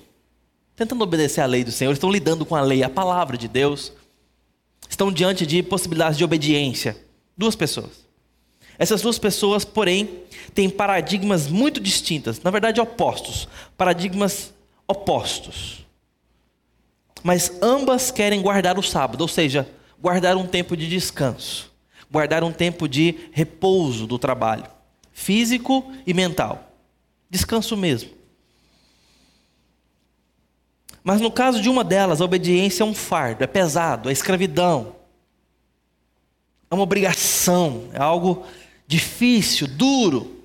tentando 0.77 1.03
obedecer 1.03 1.41
à 1.41 1.45
lei 1.47 1.63
do 1.63 1.71
Senhor, 1.71 1.91
estão 1.91 2.11
lidando 2.11 2.45
com 2.45 2.55
a 2.55 2.61
lei, 2.61 2.83
a 2.83 2.89
palavra 2.89 3.35
de 3.35 3.47
Deus, 3.47 3.91
estão 4.87 5.11
diante 5.11 5.43
de 5.45 5.63
possibilidades 5.63 6.17
de 6.17 6.23
obediência. 6.23 6.95
Duas 7.35 7.55
pessoas. 7.55 8.05
Essas 8.77 9.01
duas 9.01 9.17
pessoas, 9.17 9.65
porém, 9.65 10.21
têm 10.53 10.69
paradigmas 10.69 11.47
muito 11.47 11.79
distintas, 11.79 12.39
na 12.43 12.51
verdade 12.51 12.79
opostos, 12.79 13.47
paradigmas 13.75 14.53
opostos. 14.87 15.83
Mas 17.23 17.51
ambas 17.59 18.11
querem 18.11 18.39
guardar 18.39 18.77
o 18.77 18.83
sábado, 18.83 19.21
ou 19.21 19.27
seja, 19.27 19.67
guardar 19.99 20.37
um 20.37 20.45
tempo 20.45 20.77
de 20.77 20.87
descanso, 20.87 21.73
guardar 22.09 22.43
um 22.43 22.51
tempo 22.51 22.87
de 22.87 23.15
repouso 23.31 24.05
do 24.05 24.19
trabalho, 24.19 24.65
físico 25.11 25.91
e 26.05 26.13
mental. 26.13 26.71
Descanso 27.31 27.75
mesmo. 27.75 28.16
Mas 31.07 31.21
no 31.21 31.31
caso 31.31 31.61
de 31.61 31.69
uma 31.69 31.85
delas, 31.85 32.19
a 32.19 32.25
obediência 32.25 32.83
é 32.83 32.85
um 32.85 32.93
fardo, 32.93 33.41
é 33.41 33.47
pesado, 33.47 34.09
é 34.09 34.11
escravidão, 34.11 34.93
é 36.69 36.75
uma 36.75 36.83
obrigação, 36.83 37.89
é 37.93 37.97
algo 37.97 38.45
difícil, 38.85 39.69
duro. 39.69 40.43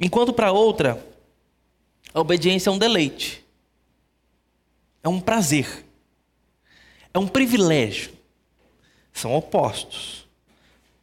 Enquanto 0.00 0.32
para 0.32 0.52
outra, 0.52 1.04
a 2.14 2.20
obediência 2.20 2.70
é 2.70 2.72
um 2.72 2.78
deleite, 2.78 3.44
é 5.02 5.08
um 5.08 5.20
prazer, 5.20 5.84
é 7.12 7.18
um 7.18 7.26
privilégio. 7.26 8.12
São 9.12 9.34
opostos: 9.34 10.28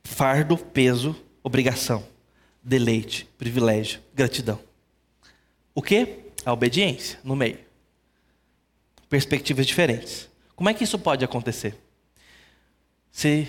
fardo, 0.06 0.58
peso, 0.58 1.14
obrigação, 1.44 2.08
deleite, 2.64 3.28
privilégio, 3.38 4.00
gratidão. 4.16 4.58
O 5.76 5.82
que? 5.82 6.31
A 6.46 6.54
obediência 6.54 7.20
no 7.24 7.36
meio. 7.36 7.60
Perspectivas 9.10 9.68
diferentes. 9.68 10.30
Como 10.56 10.70
é 10.70 10.74
que 10.74 10.84
isso 10.84 10.98
pode 10.98 11.24
acontecer? 11.26 11.76
Se 13.12 13.48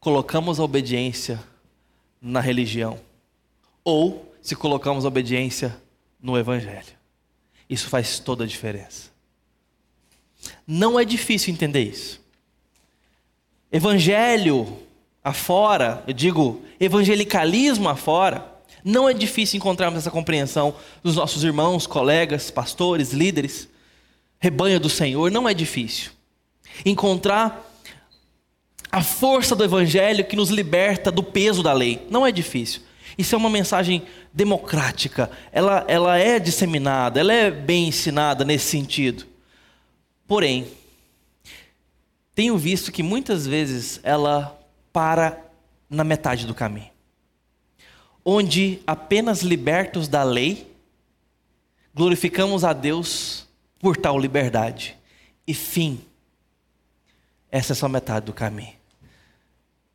colocamos 0.00 0.58
a 0.58 0.64
obediência 0.64 1.42
na 2.20 2.40
religião 2.40 2.98
ou 3.84 4.34
se 4.42 4.56
colocamos 4.56 5.04
a 5.04 5.08
obediência 5.08 5.80
no 6.20 6.36
evangelho. 6.36 6.96
Isso 7.68 7.88
faz 7.88 8.18
toda 8.18 8.44
a 8.44 8.46
diferença. 8.46 9.10
Não 10.66 10.98
é 10.98 11.04
difícil 11.04 11.52
entender 11.52 11.82
isso. 11.82 12.20
Evangelho 13.70 14.78
afora, 15.22 16.02
eu 16.06 16.14
digo 16.14 16.62
evangelicalismo 16.80 17.88
afora, 17.88 18.57
não 18.84 19.08
é 19.08 19.12
difícil 19.12 19.56
encontrarmos 19.56 19.98
essa 19.98 20.10
compreensão 20.10 20.74
dos 21.02 21.16
nossos 21.16 21.44
irmãos, 21.44 21.86
colegas, 21.86 22.50
pastores, 22.50 23.12
líderes, 23.12 23.68
rebanho 24.38 24.78
do 24.78 24.88
Senhor, 24.88 25.30
não 25.30 25.48
é 25.48 25.54
difícil. 25.54 26.12
Encontrar 26.84 27.64
a 28.90 29.02
força 29.02 29.54
do 29.54 29.64
Evangelho 29.64 30.24
que 30.24 30.36
nos 30.36 30.50
liberta 30.50 31.10
do 31.10 31.22
peso 31.22 31.62
da 31.62 31.72
lei. 31.72 32.06
Não 32.10 32.26
é 32.26 32.32
difícil. 32.32 32.82
Isso 33.16 33.34
é 33.34 33.38
uma 33.38 33.50
mensagem 33.50 34.02
democrática. 34.32 35.30
Ela, 35.52 35.84
ela 35.88 36.16
é 36.16 36.38
disseminada, 36.38 37.20
ela 37.20 37.32
é 37.32 37.50
bem 37.50 37.88
ensinada 37.88 38.44
nesse 38.44 38.66
sentido. 38.66 39.26
Porém, 40.26 40.68
tenho 42.34 42.56
visto 42.56 42.92
que 42.92 43.02
muitas 43.02 43.46
vezes 43.46 43.98
ela 44.02 44.56
para 44.92 45.44
na 45.90 46.04
metade 46.04 46.46
do 46.46 46.54
caminho. 46.54 46.97
Onde 48.30 48.82
apenas 48.86 49.40
libertos 49.40 50.06
da 50.06 50.22
lei, 50.22 50.70
glorificamos 51.94 52.62
a 52.62 52.74
Deus 52.74 53.48
por 53.78 53.96
tal 53.96 54.18
liberdade. 54.18 54.98
E 55.46 55.54
fim, 55.54 55.98
essa 57.50 57.72
é 57.72 57.74
só 57.74 57.88
metade 57.88 58.26
do 58.26 58.34
caminho. 58.34 58.74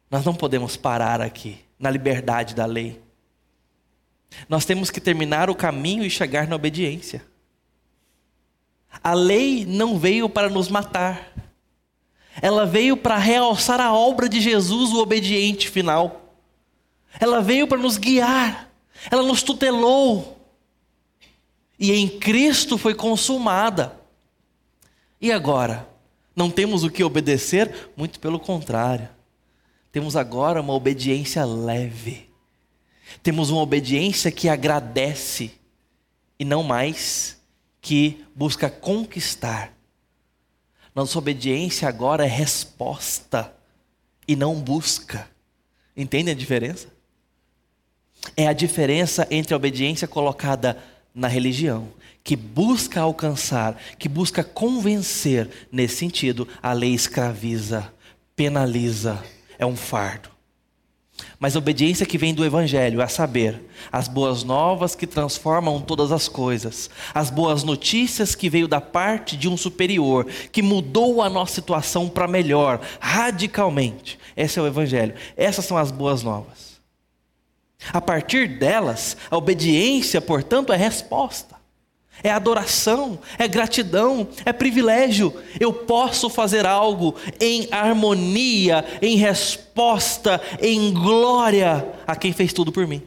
Nós 0.10 0.26
não 0.26 0.34
podemos 0.34 0.76
parar 0.76 1.22
aqui, 1.22 1.60
na 1.78 1.92
liberdade 1.92 2.56
da 2.56 2.66
lei. 2.66 3.00
Nós 4.50 4.66
temos 4.66 4.90
que 4.90 5.00
terminar 5.00 5.48
o 5.48 5.56
caminho 5.56 6.04
e 6.04 6.10
chegar 6.10 6.48
na 6.48 6.56
obediência. 6.56 7.24
A 9.04 9.14
lei 9.14 9.64
não 9.64 10.00
veio 10.00 10.28
para 10.28 10.50
nos 10.50 10.70
matar, 10.70 11.32
ela 12.42 12.66
veio 12.66 12.98
para 12.98 13.16
realçar 13.16 13.80
a 13.80 13.94
obra 13.94 14.28
de 14.28 14.42
Jesus, 14.42 14.92
o 14.92 15.04
obediente 15.04 15.70
final. 15.70 16.23
Ela 17.20 17.42
veio 17.42 17.68
para 17.68 17.78
nos 17.78 17.98
guiar, 17.98 18.70
ela 19.10 19.24
nos 19.24 19.44
tutelou. 19.44 20.40
E 21.80 21.92
em 21.92 22.08
Cristo 22.08 22.78
foi 22.78 22.94
consumada. 22.94 24.00
E 25.20 25.32
agora? 25.32 25.88
Não 26.36 26.50
temos 26.50 26.84
o 26.84 26.90
que 26.90 27.04
obedecer? 27.04 27.92
Muito 27.96 28.20
pelo 28.20 28.40
contrário. 28.40 29.10
Temos 29.92 30.16
agora 30.16 30.62
uma 30.62 30.74
obediência 30.74 31.46
leve. 31.46 32.30
Temos 33.22 33.50
uma 33.50 33.62
obediência 33.62 34.32
que 34.32 34.50
agradece 34.50 35.52
e 36.40 36.46
não 36.46 36.64
mais 36.64 37.40
que 37.80 38.26
busca 38.36 38.70
conquistar. 38.70 39.74
Nossa 40.96 41.18
obediência 41.18 41.88
agora 41.88 42.26
é 42.26 42.30
resposta 42.30 43.54
e 44.28 44.36
não 44.36 44.56
busca. 44.56 45.30
Entende 45.96 46.32
a 46.32 46.36
diferença? 46.36 46.93
É 48.36 48.48
a 48.48 48.54
diferença 48.54 49.28
entre 49.30 49.54
a 49.54 49.58
obediência 49.58 50.08
colocada 50.08 50.78
na 51.14 51.28
religião, 51.28 51.90
que 52.24 52.36
busca 52.36 53.02
alcançar, 53.02 53.78
que 54.00 54.10
busca 54.10 54.44
convencer, 54.44 55.50
nesse 55.72 55.98
sentido, 55.98 56.48
a 56.62 56.74
lei 56.74 56.94
escraviza, 56.94 57.94
penaliza, 58.36 59.24
é 59.60 59.66
um 59.66 59.76
fardo. 59.76 60.34
Mas 61.40 61.56
a 61.56 61.60
obediência 61.60 62.06
que 62.06 62.18
vem 62.18 62.34
do 62.34 62.44
Evangelho, 62.44 63.02
a 63.02 63.08
saber, 63.08 63.62
as 63.92 64.08
boas 64.08 64.44
novas 64.44 64.96
que 64.96 65.06
transformam 65.06 65.80
todas 65.80 66.12
as 66.12 66.28
coisas, 66.28 66.90
as 67.14 67.30
boas 67.30 67.64
notícias 67.64 68.34
que 68.34 68.50
veio 68.50 68.68
da 68.68 68.82
parte 68.82 69.38
de 69.38 69.48
um 69.48 69.56
superior, 69.56 70.26
que 70.52 70.62
mudou 70.62 71.22
a 71.22 71.30
nossa 71.30 71.56
situação 71.56 72.10
para 72.10 72.28
melhor, 72.28 72.82
radicalmente. 73.00 74.18
Esse 74.36 74.58
é 74.58 74.62
o 74.62 74.68
Evangelho. 74.68 75.14
Essas 75.38 75.66
são 75.66 75.78
as 75.78 75.92
boas 75.92 76.24
novas. 76.24 76.73
A 77.92 78.00
partir 78.00 78.48
delas, 78.48 79.18
a 79.30 79.38
obediência, 79.38 80.22
portanto, 80.22 80.72
é 80.72 80.78
resposta 80.78 81.54
é 82.22 82.30
adoração, 82.30 83.20
é 83.38 83.48
gratidão, 83.48 84.28
é 84.46 84.54
privilégio. 84.54 85.34
Eu 85.60 85.74
posso 85.74 86.30
fazer 86.30 86.66
algo 86.66 87.16
em 87.40 87.68
harmonia, 87.72 88.86
em 89.02 89.18
resposta, 89.18 90.42
em 90.62 90.94
glória 90.94 91.94
a 92.06 92.16
quem 92.16 92.32
fez 92.32 92.54
tudo 92.54 92.72
por 92.72 92.86
mim. 92.86 93.02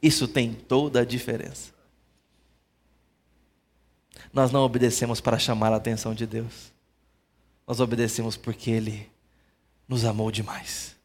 Isso 0.00 0.28
tem 0.28 0.52
toda 0.52 1.00
a 1.00 1.04
diferença. 1.04 1.72
Nós 4.32 4.52
não 4.52 4.60
obedecemos 4.60 5.20
para 5.20 5.38
chamar 5.38 5.72
a 5.72 5.76
atenção 5.76 6.14
de 6.14 6.26
Deus, 6.26 6.72
nós 7.66 7.80
obedecemos 7.80 8.36
porque 8.36 8.70
Ele 8.70 9.10
nos 9.86 10.04
amou 10.04 10.30
demais. 10.30 10.96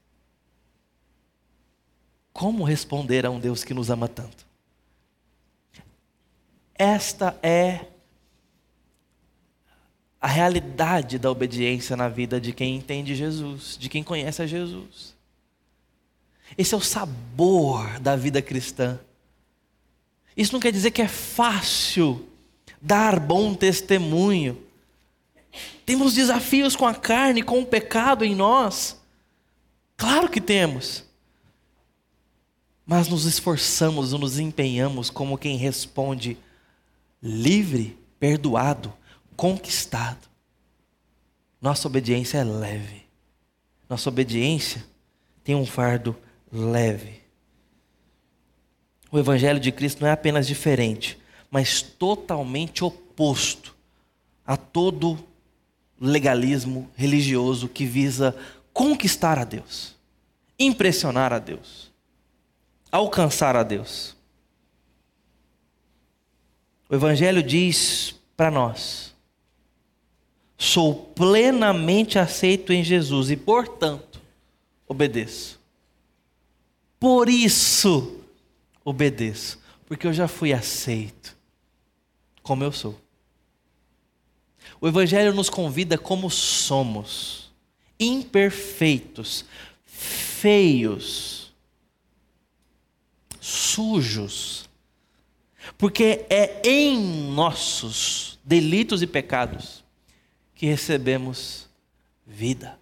Como 2.33 2.63
responder 2.63 3.25
a 3.25 3.29
um 3.29 3.39
Deus 3.39 3.63
que 3.63 3.73
nos 3.73 3.91
ama 3.91 4.07
tanto? 4.07 4.45
Esta 6.75 7.37
é 7.43 7.85
a 10.19 10.27
realidade 10.27 11.19
da 11.19 11.29
obediência 11.29 11.95
na 11.95 12.09
vida 12.09 12.41
de 12.41 12.51
quem 12.51 12.75
entende 12.75 13.13
Jesus, 13.13 13.77
de 13.77 13.87
quem 13.87 14.03
conhece 14.03 14.41
a 14.41 14.47
Jesus. 14.47 15.13
Esse 16.57 16.73
é 16.73 16.77
o 16.77 16.81
sabor 16.81 17.99
da 17.99 18.15
vida 18.15 18.41
cristã. 18.41 18.99
Isso 20.35 20.53
não 20.53 20.59
quer 20.59 20.71
dizer 20.71 20.91
que 20.91 21.01
é 21.01 21.07
fácil 21.07 22.27
dar 22.81 23.19
bom 23.19 23.53
testemunho. 23.53 24.61
Temos 25.85 26.13
desafios 26.13 26.75
com 26.75 26.87
a 26.87 26.95
carne, 26.95 27.43
com 27.43 27.61
o 27.61 27.65
pecado 27.65 28.25
em 28.25 28.33
nós. 28.33 28.99
Claro 29.95 30.29
que 30.29 30.41
temos. 30.41 31.05
Mas 32.85 33.07
nos 33.07 33.25
esforçamos, 33.25 34.13
nos 34.13 34.39
empenhamos 34.39 35.09
como 35.09 35.37
quem 35.37 35.57
responde 35.57 36.37
livre, 37.21 37.97
perdoado, 38.19 38.93
conquistado. 39.35 40.27
Nossa 41.61 41.87
obediência 41.87 42.39
é 42.39 42.43
leve. 42.43 43.03
Nossa 43.89 44.09
obediência 44.09 44.85
tem 45.43 45.55
um 45.55 45.65
fardo 45.65 46.15
leve. 46.51 47.21
O 49.11 49.19
Evangelho 49.19 49.59
de 49.59 49.71
Cristo 49.71 50.01
não 50.01 50.07
é 50.07 50.11
apenas 50.11 50.47
diferente, 50.47 51.17
mas 51.49 51.81
totalmente 51.81 52.83
oposto 52.83 53.75
a 54.45 54.57
todo 54.57 55.23
legalismo 56.01 56.89
religioso 56.95 57.69
que 57.69 57.85
visa 57.85 58.35
conquistar 58.73 59.37
a 59.37 59.43
Deus, 59.43 59.95
impressionar 60.57 61.31
a 61.31 61.39
Deus, 61.39 61.82
alcançar 62.93 63.56
a 63.56 63.63
Deus. 63.63 64.15
O 66.88 66.93
Evangelho 66.93 67.41
diz 67.41 68.15
para 68.38 68.51
nós: 68.51 69.15
sou 70.56 70.93
plenamente 70.93 72.19
aceito 72.19 72.71
em 72.71 72.84
Jesus 72.84 73.32
e, 73.32 73.36
portanto, 73.36 74.21
obedeço. 74.88 75.60
Por 76.99 77.27
isso, 77.27 78.21
obedeço, 78.86 79.60
porque 79.88 80.06
eu 80.06 80.13
já 80.13 80.27
fui 80.27 80.53
aceito 80.53 81.36
como 82.43 82.63
eu 82.63 82.71
sou. 82.71 82.95
O 84.79 84.88
Evangelho 84.88 85.34
nos 85.34 85.49
convida 85.49 85.97
como 85.97 86.29
somos, 86.29 87.51
imperfeitos, 87.99 89.45
feios, 89.86 91.42
sujos, 93.43 94.69
porque 95.77 96.25
é 96.29 96.62
em 96.65 96.97
nossos 97.34 98.39
delitos 98.41 99.01
e 99.01 99.08
pecados 99.08 99.84
que 100.56 100.65
recebemos 100.65 101.67
vida. 102.25 102.79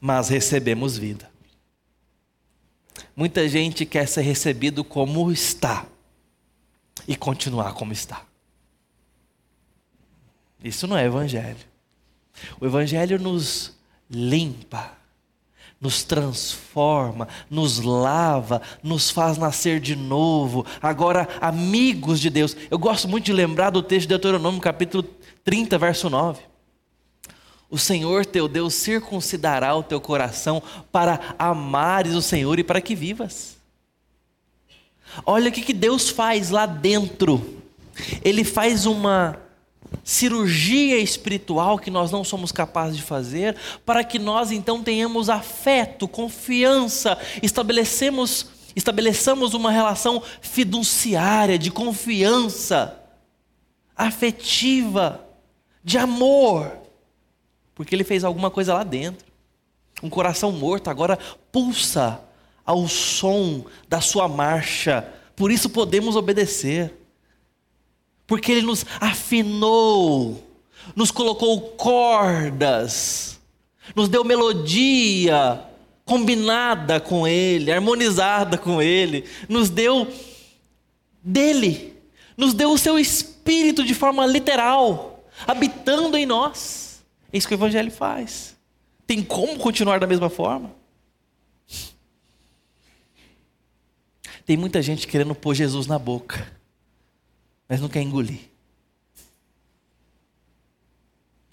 Mas 0.00 0.30
recebemos 0.30 0.96
vida. 0.96 1.30
Muita 3.14 3.46
gente 3.46 3.84
quer 3.84 4.08
ser 4.08 4.22
recebido 4.22 4.82
como 4.82 5.30
está 5.30 5.86
e 7.06 7.14
continuar 7.14 7.74
como 7.74 7.92
está. 7.92 8.24
Isso 10.64 10.86
não 10.86 10.96
é 10.96 11.04
evangelho. 11.04 11.66
O 12.58 12.64
evangelho 12.64 13.18
nos 13.18 13.76
limpa, 14.08 14.96
nos 15.80 16.02
transforma, 16.02 17.28
nos 17.48 17.78
lava, 17.78 18.60
nos 18.82 19.10
faz 19.10 19.38
nascer 19.38 19.78
de 19.78 19.94
novo. 19.94 20.66
Agora, 20.82 21.28
amigos 21.40 22.20
de 22.20 22.30
Deus. 22.30 22.56
Eu 22.70 22.78
gosto 22.78 23.06
muito 23.06 23.26
de 23.26 23.32
lembrar 23.32 23.70
do 23.70 23.82
texto 23.82 24.02
de 24.02 24.08
Deuteronômio, 24.08 24.60
capítulo 24.60 25.04
30, 25.44 25.78
verso 25.78 26.10
9. 26.10 26.40
O 27.70 27.78
Senhor 27.78 28.24
teu 28.26 28.48
Deus 28.48 28.74
circuncidará 28.74 29.74
o 29.74 29.82
teu 29.82 30.00
coração 30.00 30.62
para 30.90 31.34
amares 31.38 32.14
o 32.14 32.22
Senhor 32.22 32.58
e 32.58 32.64
para 32.64 32.80
que 32.80 32.94
vivas. 32.94 33.56
Olha 35.24 35.48
o 35.48 35.52
que 35.52 35.72
Deus 35.72 36.08
faz 36.08 36.50
lá 36.50 36.66
dentro. 36.66 37.62
Ele 38.22 38.42
faz 38.42 38.86
uma 38.86 39.38
cirurgia 40.04 40.98
espiritual 40.98 41.78
que 41.78 41.90
nós 41.90 42.10
não 42.10 42.24
somos 42.24 42.50
capazes 42.50 42.96
de 42.96 43.02
fazer, 43.02 43.56
para 43.84 44.02
que 44.02 44.18
nós 44.18 44.50
então 44.50 44.82
tenhamos 44.82 45.28
afeto, 45.28 46.08
confiança, 46.08 47.18
estabelecemos, 47.42 48.46
estabeleçamos 48.74 49.54
uma 49.54 49.70
relação 49.70 50.22
fiduciária, 50.40 51.58
de 51.58 51.70
confiança, 51.70 52.98
afetiva, 53.96 55.24
de 55.82 55.98
amor, 55.98 56.72
porque 57.74 57.94
Ele 57.94 58.04
fez 58.04 58.24
alguma 58.24 58.50
coisa 58.50 58.74
lá 58.74 58.84
dentro. 58.84 59.26
Um 60.02 60.08
coração 60.08 60.52
morto 60.52 60.88
agora 60.88 61.18
pulsa 61.50 62.20
ao 62.64 62.86
som 62.88 63.64
da 63.88 64.00
Sua 64.00 64.28
marcha, 64.28 65.08
por 65.34 65.50
isso 65.52 65.70
podemos 65.70 66.16
obedecer 66.16 66.97
porque 68.28 68.52
Ele 68.52 68.62
nos 68.62 68.84
afinou, 69.00 70.46
nos 70.94 71.10
colocou 71.10 71.60
cordas, 71.70 73.40
nos 73.96 74.08
deu 74.08 74.22
melodia 74.22 75.64
combinada 76.04 77.00
com 77.00 77.26
Ele, 77.26 77.72
harmonizada 77.72 78.58
com 78.58 78.82
Ele, 78.82 79.24
nos 79.48 79.70
deu 79.70 80.06
dele, 81.22 81.96
nos 82.36 82.52
deu 82.52 82.70
o 82.70 82.78
seu 82.78 82.98
Espírito 82.98 83.82
de 83.82 83.94
forma 83.94 84.26
literal, 84.26 85.24
habitando 85.46 86.16
em 86.16 86.26
nós. 86.26 87.02
É 87.32 87.38
isso 87.38 87.48
que 87.48 87.54
o 87.54 87.56
Evangelho 87.56 87.90
faz. 87.90 88.54
Tem 89.06 89.22
como 89.22 89.58
continuar 89.58 89.98
da 89.98 90.06
mesma 90.06 90.28
forma? 90.28 90.76
Tem 94.44 94.56
muita 94.56 94.82
gente 94.82 95.06
querendo 95.06 95.34
pôr 95.34 95.54
Jesus 95.54 95.86
na 95.86 95.98
boca 95.98 96.57
mas 97.68 97.80
não 97.80 97.88
quer 97.88 98.00
engolir. 98.00 98.48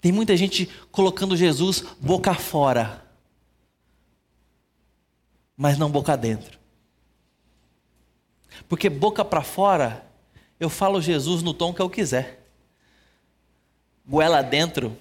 Tem 0.00 0.12
muita 0.12 0.36
gente 0.36 0.66
colocando 0.90 1.36
Jesus 1.36 1.82
boca 2.00 2.32
fora, 2.32 3.04
mas 5.56 5.76
não 5.76 5.90
boca 5.90 6.16
dentro. 6.16 6.58
Porque 8.68 8.88
boca 8.88 9.24
para 9.24 9.42
fora, 9.42 10.06
eu 10.58 10.70
falo 10.70 11.02
Jesus 11.02 11.42
no 11.42 11.52
tom 11.52 11.74
que 11.74 11.82
eu 11.82 11.90
quiser. 11.90 12.48
Goela 14.06 14.42
dentro 14.42 14.96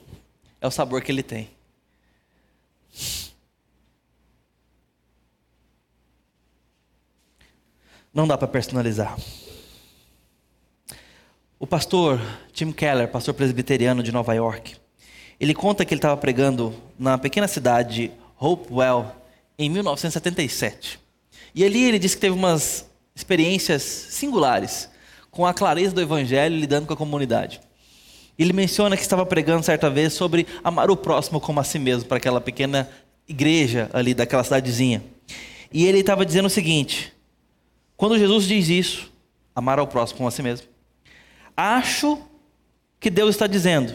é 0.60 0.68
o 0.68 0.72
sabor 0.72 1.02
que 1.02 1.12
ele 1.12 1.24
tem. 1.24 1.52
Não 8.12 8.28
dá 8.28 8.38
para 8.38 8.48
personalizar. 8.48 9.16
O 11.58 11.66
pastor 11.66 12.20
Tim 12.52 12.74
Keller, 12.74 13.08
pastor 13.08 13.34
presbiteriano 13.34 14.04
de 14.04 14.12
Nova 14.12 14.34
York, 14.34 14.76
ele 15.40 15.54
conta 15.54 15.86
que 15.86 15.94
ele 15.94 16.00
estava 16.00 16.18
pregando 16.18 16.76
na 17.00 17.18
pequena 17.18 17.48
cidade 17.48 17.96
de 17.96 18.12
Hopewell 18.38 19.06
em 19.58 19.70
1977. 19.70 21.00
E 21.56 21.64
ali 21.64 21.86
ele 21.86 21.98
disse 21.98 22.16
que 22.16 22.22
teve 22.22 22.36
umas 22.36 22.90
experiências 23.16 23.84
singulares 23.84 24.90
com 25.32 25.46
a 25.46 25.54
clareza 25.54 25.96
do 25.96 26.02
evangelho 26.02 26.58
lidando 26.58 26.88
com 26.88 26.94
a 26.94 26.98
comunidade. 26.98 27.62
Ele 28.38 28.52
menciona 28.52 28.98
que 28.98 29.04
estava 29.04 29.26
pregando 29.26 29.64
certa 29.64 29.90
vez 29.90 30.12
sobre 30.12 30.46
amar 30.62 30.92
o 30.92 30.98
próximo 30.98 31.40
como 31.40 31.62
a 31.62 31.64
si 31.64 31.80
mesmo 31.80 32.10
para 32.10 32.18
aquela 32.18 32.42
pequena 32.42 32.90
igreja 33.30 33.90
ali 33.94 34.14
daquela 34.14 34.44
cidadezinha. 34.44 35.02
E 35.72 35.86
ele 35.86 36.00
estava 36.00 36.26
dizendo 36.26 36.48
o 36.48 36.50
seguinte: 36.50 37.14
quando 37.96 38.20
Jesus 38.20 38.44
diz 38.44 38.68
isso, 38.68 39.10
amar 39.56 39.80
ao 39.80 39.88
próximo 39.88 40.18
como 40.18 40.28
a 40.28 40.32
si 40.32 40.44
mesmo, 40.44 40.75
acho 41.56 42.20
que 43.00 43.10
Deus 43.10 43.36
está 43.36 43.48
dizendo: 43.48 43.94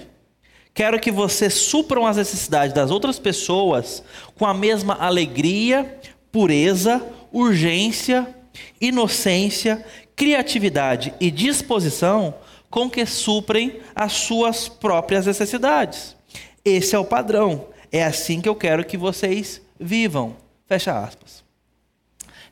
quero 0.73 1.01
que 1.01 1.11
vocês 1.11 1.55
supram 1.55 2.07
as 2.07 2.17
necessidades 2.17 2.75
das 2.75 2.91
outras 2.91 3.19
pessoas 3.19 4.03
com 4.37 4.47
a 4.47 4.55
mesma 4.55 4.95
alegria, 4.95 5.99
pureza, 6.31 7.05
urgência, 7.33 8.35
inocência, 8.81 9.85
criatividade 10.17 11.15
e 11.21 11.31
disposição 11.31 12.35
com 12.69 12.89
que 12.89 13.05
suprem 13.05 13.81
as 13.95 14.13
suas 14.13 14.69
próprias 14.69 15.27
necessidades. 15.27 16.17
Esse 16.65 16.95
é 16.95 16.99
o 16.99 17.05
padrão. 17.05 17.67
É 17.91 18.05
assim 18.05 18.41
que 18.41 18.49
eu 18.49 18.55
quero 18.55 18.85
que 18.85 18.97
vocês 18.97 19.61
vivam. 19.79 20.37
Fecha 20.67 20.97
aspas. 20.97 21.43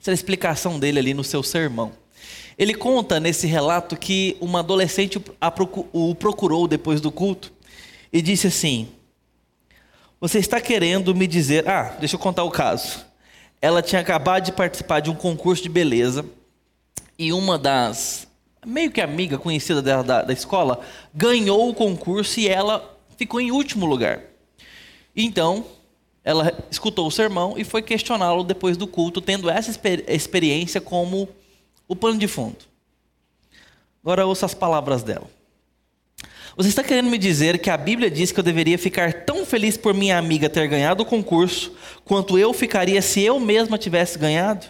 Essa 0.01 0.11
é 0.11 0.13
a 0.13 0.15
explicação 0.15 0.79
dele 0.79 0.99
ali 0.99 1.15
no 1.15 1.23
seu 1.23 1.43
sermão. 1.43 1.93
Ele 2.59 2.75
conta 2.75 3.21
nesse 3.21 3.47
relato 3.47 3.97
que 3.97 4.37
uma 4.41 4.59
adolescente 4.59 5.23
o 5.93 6.15
procurou 6.17 6.67
depois 6.67 7.01
do 7.01 7.13
culto 7.13 7.53
e 8.13 8.21
disse 8.21 8.49
assim: 8.49 8.89
Você 10.21 10.41
está 10.41 10.61
querendo 10.61 11.15
me 11.15 11.29
dizer. 11.29 11.69
Ah, 11.69 11.97
deixa 12.01 12.17
eu 12.17 12.21
contar 12.21 12.43
o 12.43 12.51
caso. 12.51 13.07
Ela 13.63 13.81
tinha 13.81 14.01
acabado 14.01 14.45
de 14.45 14.53
participar 14.53 14.99
de 14.99 15.09
um 15.09 15.15
concurso 15.15 15.63
de 15.63 15.69
beleza 15.69 16.25
e 17.17 17.33
uma 17.33 17.57
das, 17.57 18.27
meio 18.67 18.91
que 18.91 19.01
amiga 19.01 19.39
conhecida 19.39 19.81
dela 19.81 20.03
da, 20.03 20.23
da 20.23 20.33
escola, 20.33 20.81
ganhou 21.15 21.69
o 21.69 21.75
concurso 21.75 22.41
e 22.41 22.49
ela 22.49 22.97
ficou 23.17 23.41
em 23.41 23.53
último 23.53 23.87
lugar. 23.87 24.21
Então, 25.15 25.65
ela 26.25 26.53
escutou 26.71 27.07
o 27.07 27.11
sermão 27.11 27.55
e 27.57 27.65
foi 27.65 27.83
questioná-lo 27.83 28.45
depois 28.45 28.77
do 28.77 28.87
culto, 28.87 29.21
tendo 29.21 29.49
essa 29.49 29.77
experiência 30.07 30.81
como 30.81 31.29
o 31.89 31.97
pano 31.97 32.19
de 32.19 32.29
fundo. 32.29 32.59
Agora 34.03 34.27
ouça 34.27 34.47
as 34.47 34.55
palavras 34.55 35.03
dela. 35.03 35.29
Você 36.57 36.69
está 36.69 36.83
querendo 36.83 37.09
me 37.09 37.19
dizer 37.19 37.59
que 37.61 37.71
a 37.71 37.77
Bíblia 37.77 38.11
diz 38.11 38.33
que 38.33 38.41
eu 38.41 38.45
deveria 38.45 38.77
ficar 38.77 39.25
tão 39.25 39.47
feliz 39.47 39.77
por 39.77 39.95
minha 39.95 40.19
amiga 40.19 40.51
ter 40.51 40.67
ganhado 40.67 41.03
o 41.03 41.07
concurso, 41.07 41.73
quanto 42.05 42.37
eu 42.37 42.53
ficaria 42.53 43.01
se 43.01 43.23
eu 43.23 43.39
mesma 43.39 43.79
tivesse 43.79 44.19
ganhado? 44.19 44.67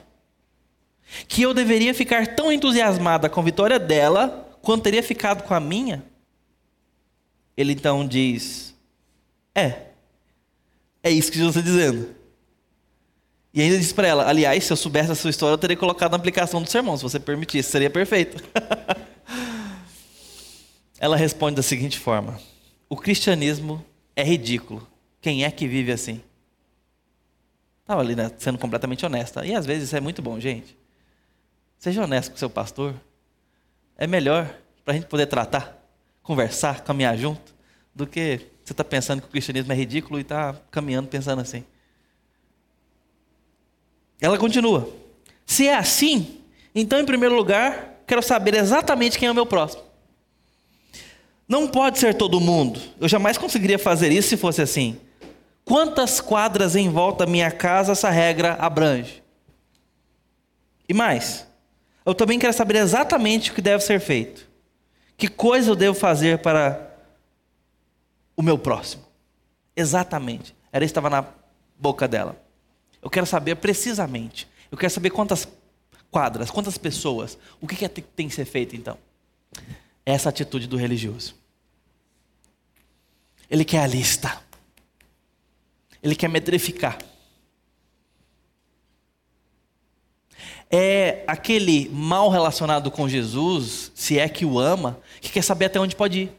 Que 1.26 1.42
eu 1.42 1.54
deveria 1.54 1.94
ficar 1.94 2.36
tão 2.36 2.52
entusiasmada 2.52 3.30
com 3.30 3.40
a 3.40 3.42
vitória 3.42 3.78
dela, 3.78 4.54
quanto 4.60 4.82
teria 4.82 5.02
ficado 5.02 5.42
com 5.44 5.54
a 5.54 5.60
minha? 5.60 6.04
Ele 7.56 7.72
então 7.72 8.06
diz: 8.06 8.74
É, 9.54 9.86
é 11.02 11.10
isso 11.10 11.32
que 11.32 11.38
Jesus 11.38 11.56
está 11.56 11.66
dizendo. 11.66 12.17
E 13.58 13.60
ainda 13.60 13.76
diz 13.76 13.92
para 13.92 14.06
ela: 14.06 14.28
Aliás, 14.28 14.62
se 14.62 14.72
eu 14.72 14.76
soubesse 14.76 15.10
a 15.10 15.16
sua 15.16 15.30
história, 15.30 15.54
eu 15.54 15.58
teria 15.58 15.76
colocado 15.76 16.12
na 16.12 16.16
aplicação 16.16 16.62
do 16.62 16.70
sermão, 16.70 16.96
se 16.96 17.02
você 17.02 17.18
permitisse, 17.18 17.68
seria 17.68 17.90
perfeito. 17.90 18.40
ela 20.96 21.16
responde 21.16 21.56
da 21.56 21.62
seguinte 21.62 21.98
forma: 21.98 22.38
O 22.88 22.96
cristianismo 22.96 23.84
é 24.14 24.22
ridículo. 24.22 24.86
Quem 25.20 25.42
é 25.42 25.50
que 25.50 25.66
vive 25.66 25.90
assim? 25.90 26.22
Estava 27.80 28.00
ali 28.00 28.14
né, 28.14 28.30
sendo 28.38 28.58
completamente 28.58 29.04
honesta. 29.04 29.44
E 29.44 29.52
às 29.52 29.66
vezes 29.66 29.88
isso 29.88 29.96
é 29.96 30.00
muito 30.00 30.22
bom, 30.22 30.38
gente. 30.38 30.78
Seja 31.80 32.04
honesto 32.04 32.30
com 32.30 32.36
seu 32.36 32.48
pastor. 32.48 32.94
É 33.96 34.06
melhor 34.06 34.54
para 34.84 34.94
a 34.94 34.96
gente 34.96 35.08
poder 35.08 35.26
tratar, 35.26 35.76
conversar, 36.22 36.84
caminhar 36.84 37.18
junto, 37.18 37.52
do 37.92 38.06
que 38.06 38.40
você 38.62 38.72
está 38.72 38.84
pensando 38.84 39.20
que 39.20 39.26
o 39.26 39.30
cristianismo 39.32 39.72
é 39.72 39.74
ridículo 39.74 40.20
e 40.20 40.22
está 40.22 40.54
caminhando 40.70 41.08
pensando 41.08 41.40
assim. 41.40 41.64
Ela 44.20 44.38
continua. 44.38 44.88
Se 45.46 45.68
é 45.68 45.74
assim, 45.74 46.38
então, 46.74 47.00
em 47.00 47.04
primeiro 47.04 47.34
lugar, 47.34 48.02
quero 48.06 48.22
saber 48.22 48.54
exatamente 48.54 49.18
quem 49.18 49.28
é 49.28 49.30
o 49.30 49.34
meu 49.34 49.46
próximo. 49.46 49.82
Não 51.48 51.66
pode 51.66 51.98
ser 51.98 52.14
todo 52.14 52.40
mundo. 52.40 52.80
Eu 53.00 53.08
jamais 53.08 53.38
conseguiria 53.38 53.78
fazer 53.78 54.12
isso 54.12 54.28
se 54.28 54.36
fosse 54.36 54.60
assim. 54.60 55.00
Quantas 55.64 56.20
quadras 56.20 56.76
em 56.76 56.88
volta 56.88 57.24
da 57.24 57.30
minha 57.30 57.50
casa 57.50 57.92
essa 57.92 58.10
regra 58.10 58.54
abrange? 58.54 59.22
E 60.88 60.94
mais, 60.94 61.46
eu 62.04 62.14
também 62.14 62.38
quero 62.38 62.52
saber 62.52 62.76
exatamente 62.76 63.50
o 63.50 63.54
que 63.54 63.62
deve 63.62 63.82
ser 63.82 64.00
feito. 64.00 64.48
Que 65.16 65.28
coisa 65.28 65.70
eu 65.70 65.76
devo 65.76 65.94
fazer 65.98 66.38
para 66.38 66.94
o 68.36 68.42
meu 68.42 68.56
próximo? 68.56 69.04
Exatamente. 69.74 70.54
Era 70.72 70.84
isso 70.84 70.92
que 70.92 70.98
estava 70.98 71.10
na 71.10 71.28
boca 71.78 72.06
dela. 72.06 72.47
Eu 73.02 73.10
quero 73.10 73.26
saber 73.26 73.56
precisamente. 73.56 74.48
Eu 74.70 74.76
quero 74.78 74.92
saber 74.92 75.10
quantas 75.10 75.48
quadras, 76.10 76.50
quantas 76.50 76.76
pessoas. 76.76 77.38
O 77.60 77.66
que, 77.66 77.84
é 77.84 77.88
que 77.88 78.02
tem 78.02 78.28
que 78.28 78.34
ser 78.34 78.44
feito 78.44 78.74
então? 78.74 78.98
Essa 80.04 80.28
atitude 80.28 80.66
do 80.66 80.76
religioso. 80.76 81.34
Ele 83.50 83.64
quer 83.64 83.82
a 83.82 83.86
lista. 83.86 84.42
Ele 86.02 86.14
quer 86.14 86.28
metrificar. 86.28 86.98
É 90.70 91.24
aquele 91.26 91.88
mal 91.88 92.28
relacionado 92.28 92.90
com 92.90 93.08
Jesus, 93.08 93.90
se 93.94 94.18
é 94.18 94.28
que 94.28 94.44
o 94.44 94.58
ama, 94.58 95.00
que 95.20 95.30
quer 95.30 95.42
saber 95.42 95.66
até 95.66 95.80
onde 95.80 95.96
pode 95.96 96.20
ir. 96.20 96.32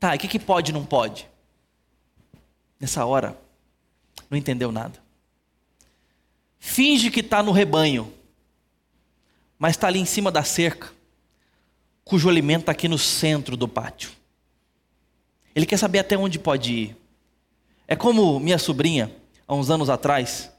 Tá, 0.00 0.14
o 0.14 0.18
que, 0.18 0.26
que 0.26 0.38
pode 0.38 0.70
e 0.70 0.74
não 0.74 0.84
pode? 0.84 1.28
Nessa 2.78 3.04
hora, 3.04 3.38
não 4.30 4.36
entendeu 4.36 4.70
nada. 4.70 4.98
Finge 6.58 7.10
que 7.10 7.20
está 7.20 7.42
no 7.42 7.52
rebanho, 7.52 8.12
mas 9.58 9.72
está 9.72 9.86
ali 9.86 9.98
em 9.98 10.04
cima 10.04 10.30
da 10.30 10.42
cerca 10.42 10.94
cujo 12.04 12.28
alimento 12.28 12.60
está 12.60 12.72
aqui 12.72 12.86
no 12.86 12.98
centro 12.98 13.56
do 13.56 13.66
pátio. 13.66 14.10
Ele 15.54 15.64
quer 15.64 15.78
saber 15.78 16.00
até 16.00 16.16
onde 16.16 16.38
pode 16.38 16.72
ir. 16.72 16.96
É 17.88 17.96
como 17.96 18.38
minha 18.38 18.58
sobrinha, 18.58 19.10
há 19.48 19.54
uns 19.54 19.70
anos 19.70 19.88
atrás, 19.88 20.50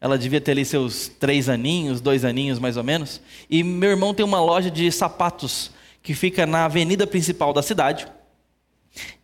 ela 0.00 0.18
devia 0.18 0.40
ter 0.40 0.52
ali 0.52 0.64
seus 0.64 1.08
três 1.08 1.48
aninhos, 1.48 2.00
dois 2.00 2.24
aninhos 2.24 2.58
mais 2.58 2.76
ou 2.76 2.84
menos, 2.84 3.20
e 3.48 3.62
meu 3.62 3.90
irmão 3.90 4.14
tem 4.14 4.24
uma 4.24 4.40
loja 4.40 4.70
de 4.70 4.90
sapatos 4.92 5.70
que 6.02 6.14
fica 6.14 6.46
na 6.46 6.66
avenida 6.66 7.06
principal 7.06 7.52
da 7.52 7.62
cidade. 7.62 8.06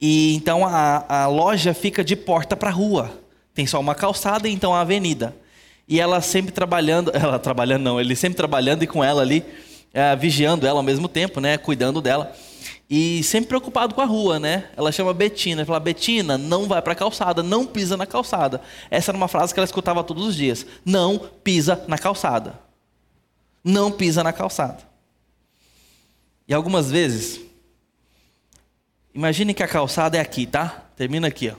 E 0.01 0.35
então 0.35 0.67
a, 0.67 1.05
a 1.09 1.27
loja 1.27 1.75
fica 1.75 2.03
de 2.03 2.17
porta 2.17 2.57
para 2.57 2.71
a 2.71 2.73
rua. 2.73 3.11
Tem 3.55 3.67
só 3.67 3.79
uma 3.79 3.95
calçada 3.95 4.49
e 4.49 4.53
então 4.53 4.75
a 4.75 4.81
avenida. 4.81 5.35
E 5.89 6.01
ela 6.01 6.21
sempre 6.21 6.53
trabalhando, 6.53 7.11
ela 7.15 7.39
trabalhando 7.39 7.83
não, 7.83 8.01
ele 8.01 8.17
sempre 8.17 8.37
trabalhando 8.37 8.83
e 8.83 8.87
com 8.87 9.03
ela 9.03 9.23
ali 9.23 9.45
é, 9.93 10.15
vigiando 10.15 10.67
ela 10.67 10.79
ao 10.79 10.85
mesmo 10.85 11.09
tempo, 11.09 11.41
né, 11.41 11.59
cuidando 11.59 12.01
dela. 12.01 12.33
E 12.89 13.23
sempre 13.23 13.49
preocupado 13.49 13.95
com 13.95 14.01
a 14.01 14.05
rua, 14.05 14.41
né? 14.41 14.65
Ela 14.77 14.91
chama 14.91 15.15
Betina, 15.15 15.65
fala: 15.65 15.79
"Betina, 15.79 16.37
não 16.37 16.67
vai 16.67 16.83
para 16.83 16.93
a 16.93 16.97
calçada, 16.97 17.41
não 17.43 17.65
pisa 17.65 17.97
na 17.97 18.05
calçada". 18.05 18.61
Essa 18.91 19.13
era 19.13 19.17
uma 19.17 19.29
frase 19.29 19.55
que 19.55 19.61
ela 19.61 19.65
escutava 19.65 20.03
todos 20.03 20.27
os 20.27 20.35
dias: 20.35 20.67
"Não 20.85 21.19
pisa 21.45 21.85
na 21.87 21.97
calçada". 21.97 22.59
Não 23.63 23.93
pisa 23.93 24.25
na 24.25 24.33
calçada. 24.33 24.79
E 26.49 26.55
algumas 26.55 26.91
vezes 26.91 27.41
Imagine 29.15 29.55
que 29.55 29.63
a 29.63 29.69
calçada 29.69 30.17
é 30.17 30.21
aqui, 30.21 30.47
tá? 30.47 30.91
Termina 30.97 31.29
aqui, 31.29 31.51
ó. 31.51 31.57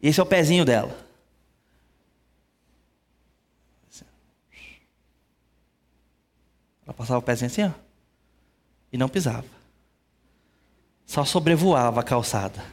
Esse 0.00 0.20
é 0.20 0.22
o 0.22 0.26
pezinho 0.26 0.64
dela. 0.64 1.06
Ela 6.86 6.94
passava 6.94 7.18
o 7.18 7.22
pezinho 7.22 7.50
assim, 7.50 7.64
ó, 7.64 7.70
e 8.90 8.96
não 8.96 9.10
pisava. 9.10 9.44
Só 11.04 11.24
sobrevoava 11.24 12.00
a 12.00 12.02
calçada. 12.02 12.64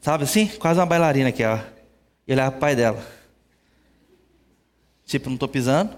Sabe 0.00 0.24
assim? 0.24 0.48
Quase 0.48 0.80
uma 0.80 0.86
bailarina 0.86 1.28
aqui, 1.28 1.44
ó. 1.44 1.60
E 2.26 2.32
olhava 2.32 2.50
para 2.50 2.56
o 2.56 2.60
pai 2.60 2.74
dela. 2.74 3.06
Tipo, 5.04 5.28
não 5.28 5.34
estou 5.34 5.48
pisando. 5.48 5.96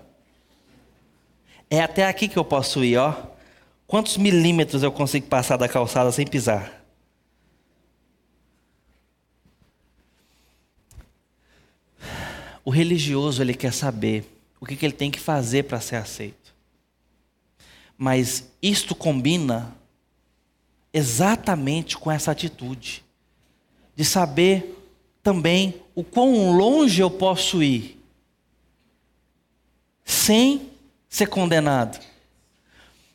É 1.70 1.80
até 1.80 2.06
aqui 2.06 2.28
que 2.28 2.36
eu 2.36 2.44
posso 2.44 2.84
ir, 2.84 2.98
ó. 2.98 3.33
Quantos 3.86 4.16
milímetros 4.16 4.82
eu 4.82 4.90
consigo 4.90 5.26
passar 5.26 5.56
da 5.56 5.68
calçada 5.68 6.10
sem 6.10 6.26
pisar? 6.26 6.84
O 12.64 12.70
religioso 12.70 13.42
ele 13.42 13.54
quer 13.54 13.72
saber 13.72 14.24
o 14.58 14.64
que, 14.64 14.82
ele 14.84 14.94
tem 14.94 15.10
que 15.10 15.20
fazer 15.20 15.64
para 15.64 15.80
ser 15.80 15.96
aceito. 15.96 16.54
Mas 17.98 18.50
isto 18.62 18.94
combina 18.94 19.76
exatamente 20.90 21.98
com 21.98 22.10
essa 22.10 22.30
atitude 22.30 23.04
de 23.94 24.04
saber 24.04 24.74
também 25.22 25.82
o 25.94 26.02
quão 26.02 26.56
longe 26.56 27.02
eu 27.02 27.10
posso 27.10 27.62
ir 27.62 28.00
sem 30.02 30.70
ser 31.08 31.26
condenado. 31.26 32.02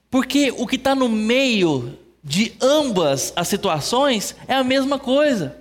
Porque 0.10 0.52
o 0.58 0.66
que 0.66 0.76
está 0.76 0.96
no 0.96 1.08
meio 1.08 1.98
de 2.24 2.54
ambas 2.62 3.32
as 3.36 3.48
situações 3.48 4.36
é 4.48 4.56
a 4.56 4.64
mesma 4.64 5.00
coisa. 5.00 5.58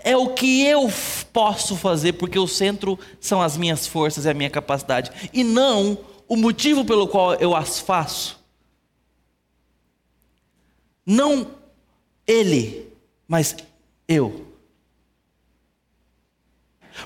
É 0.00 0.16
o 0.16 0.28
que 0.28 0.64
eu 0.64 0.90
posso 1.32 1.76
fazer, 1.76 2.14
porque 2.14 2.38
o 2.38 2.46
centro 2.46 2.98
são 3.20 3.42
as 3.42 3.56
minhas 3.56 3.86
forças 3.86 4.24
e 4.24 4.28
a 4.28 4.34
minha 4.34 4.50
capacidade, 4.50 5.10
e 5.32 5.42
não 5.42 5.98
o 6.28 6.36
motivo 6.36 6.84
pelo 6.84 7.08
qual 7.08 7.34
eu 7.34 7.54
as 7.54 7.80
faço. 7.80 8.40
Não 11.04 11.48
ele, 12.26 12.88
mas 13.26 13.56
eu. 14.06 14.46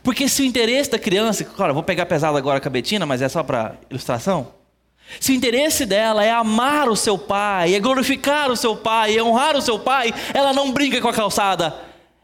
Porque 0.02 0.28
se 0.28 0.42
o 0.42 0.44
interesse 0.44 0.90
da 0.90 0.98
criança, 0.98 1.44
claro, 1.44 1.72
vou 1.72 1.82
pegar 1.82 2.04
pesado 2.06 2.36
agora 2.36 2.60
a 2.62 2.70
Betina, 2.70 3.06
mas 3.06 3.22
é 3.22 3.28
só 3.28 3.42
para 3.42 3.78
ilustração. 3.88 4.55
Se 5.20 5.32
o 5.32 5.34
interesse 5.34 5.86
dela 5.86 6.24
é 6.24 6.30
amar 6.30 6.88
o 6.88 6.96
seu 6.96 7.16
pai, 7.16 7.74
é 7.74 7.80
glorificar 7.80 8.50
o 8.50 8.56
seu 8.56 8.76
pai, 8.76 9.16
é 9.16 9.22
honrar 9.22 9.56
o 9.56 9.62
seu 9.62 9.78
pai, 9.78 10.12
ela 10.34 10.52
não 10.52 10.72
brinca 10.72 11.00
com 11.00 11.08
a 11.08 11.12
calçada, 11.12 11.74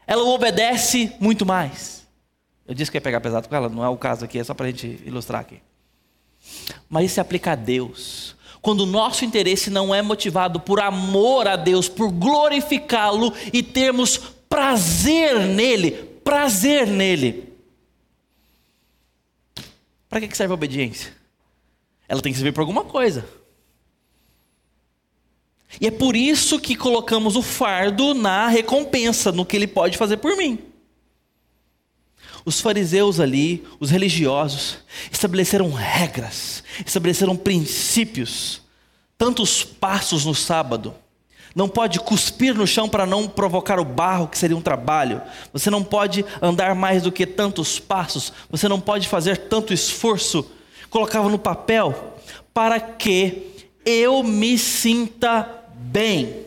ela 0.05 0.23
obedece 0.23 1.13
muito 1.19 1.45
mais. 1.45 2.05
Eu 2.67 2.73
disse 2.73 2.91
que 2.91 2.97
ia 2.97 3.01
pegar 3.01 3.21
pesado 3.21 3.47
com 3.47 3.55
ela, 3.55 3.69
não 3.69 3.83
é 3.83 3.89
o 3.89 3.97
caso 3.97 4.25
aqui, 4.25 4.39
é 4.39 4.43
só 4.43 4.53
para 4.53 4.67
a 4.67 4.69
gente 4.69 5.01
ilustrar 5.05 5.41
aqui. 5.41 5.59
Mas 6.89 7.05
isso 7.05 7.15
se 7.15 7.21
aplica 7.21 7.53
a 7.53 7.55
Deus. 7.55 8.35
Quando 8.61 8.81
o 8.81 8.85
nosso 8.85 9.25
interesse 9.25 9.69
não 9.69 9.93
é 9.93 10.01
motivado 10.01 10.59
por 10.59 10.79
amor 10.79 11.47
a 11.47 11.55
Deus, 11.55 11.89
por 11.89 12.09
glorificá-lo 12.11 13.33
e 13.51 13.61
termos 13.61 14.17
prazer 14.47 15.39
nele, 15.39 15.91
prazer 16.23 16.87
nele. 16.87 17.51
Para 20.07 20.21
que 20.21 20.37
serve 20.37 20.51
a 20.51 20.55
obediência? 20.55 21.22
Ela 22.07 22.21
tem 22.21 22.31
que 22.31 22.37
servir 22.37 22.51
para 22.51 22.63
alguma 22.63 22.83
coisa. 22.83 23.27
E 25.81 25.87
é 25.87 25.91
por 25.91 26.15
isso 26.15 26.59
que 26.59 26.75
colocamos 26.75 27.35
o 27.35 27.41
fardo 27.41 28.13
na 28.13 28.47
recompensa, 28.47 29.31
no 29.31 29.45
que 29.45 29.55
ele 29.55 29.67
pode 29.67 29.97
fazer 29.97 30.17
por 30.17 30.37
mim. 30.37 30.59
Os 32.45 32.59
fariseus 32.59 33.19
ali, 33.19 33.63
os 33.79 33.89
religiosos, 33.89 34.79
estabeleceram 35.11 35.71
regras, 35.71 36.63
estabeleceram 36.85 37.35
princípios, 37.37 38.61
tantos 39.17 39.63
passos 39.63 40.25
no 40.25 40.35
sábado. 40.35 40.93
Não 41.55 41.69
pode 41.69 41.99
cuspir 41.99 42.55
no 42.55 42.65
chão 42.65 42.89
para 42.89 43.05
não 43.05 43.27
provocar 43.27 43.79
o 43.79 43.85
barro, 43.85 44.27
que 44.27 44.37
seria 44.37 44.57
um 44.57 44.61
trabalho. 44.61 45.21
Você 45.53 45.69
não 45.69 45.83
pode 45.83 46.25
andar 46.41 46.73
mais 46.73 47.03
do 47.03 47.11
que 47.11 47.27
tantos 47.27 47.79
passos. 47.79 48.33
Você 48.49 48.67
não 48.67 48.81
pode 48.81 49.07
fazer 49.07 49.37
tanto 49.37 49.71
esforço. 49.71 50.49
Colocava 50.93 51.27
no 51.27 51.39
papel 51.39 52.19
para 52.53 52.79
que 52.79 53.65
eu 53.83 54.21
me 54.21 54.59
sinta 54.59 55.65
bem, 55.73 56.45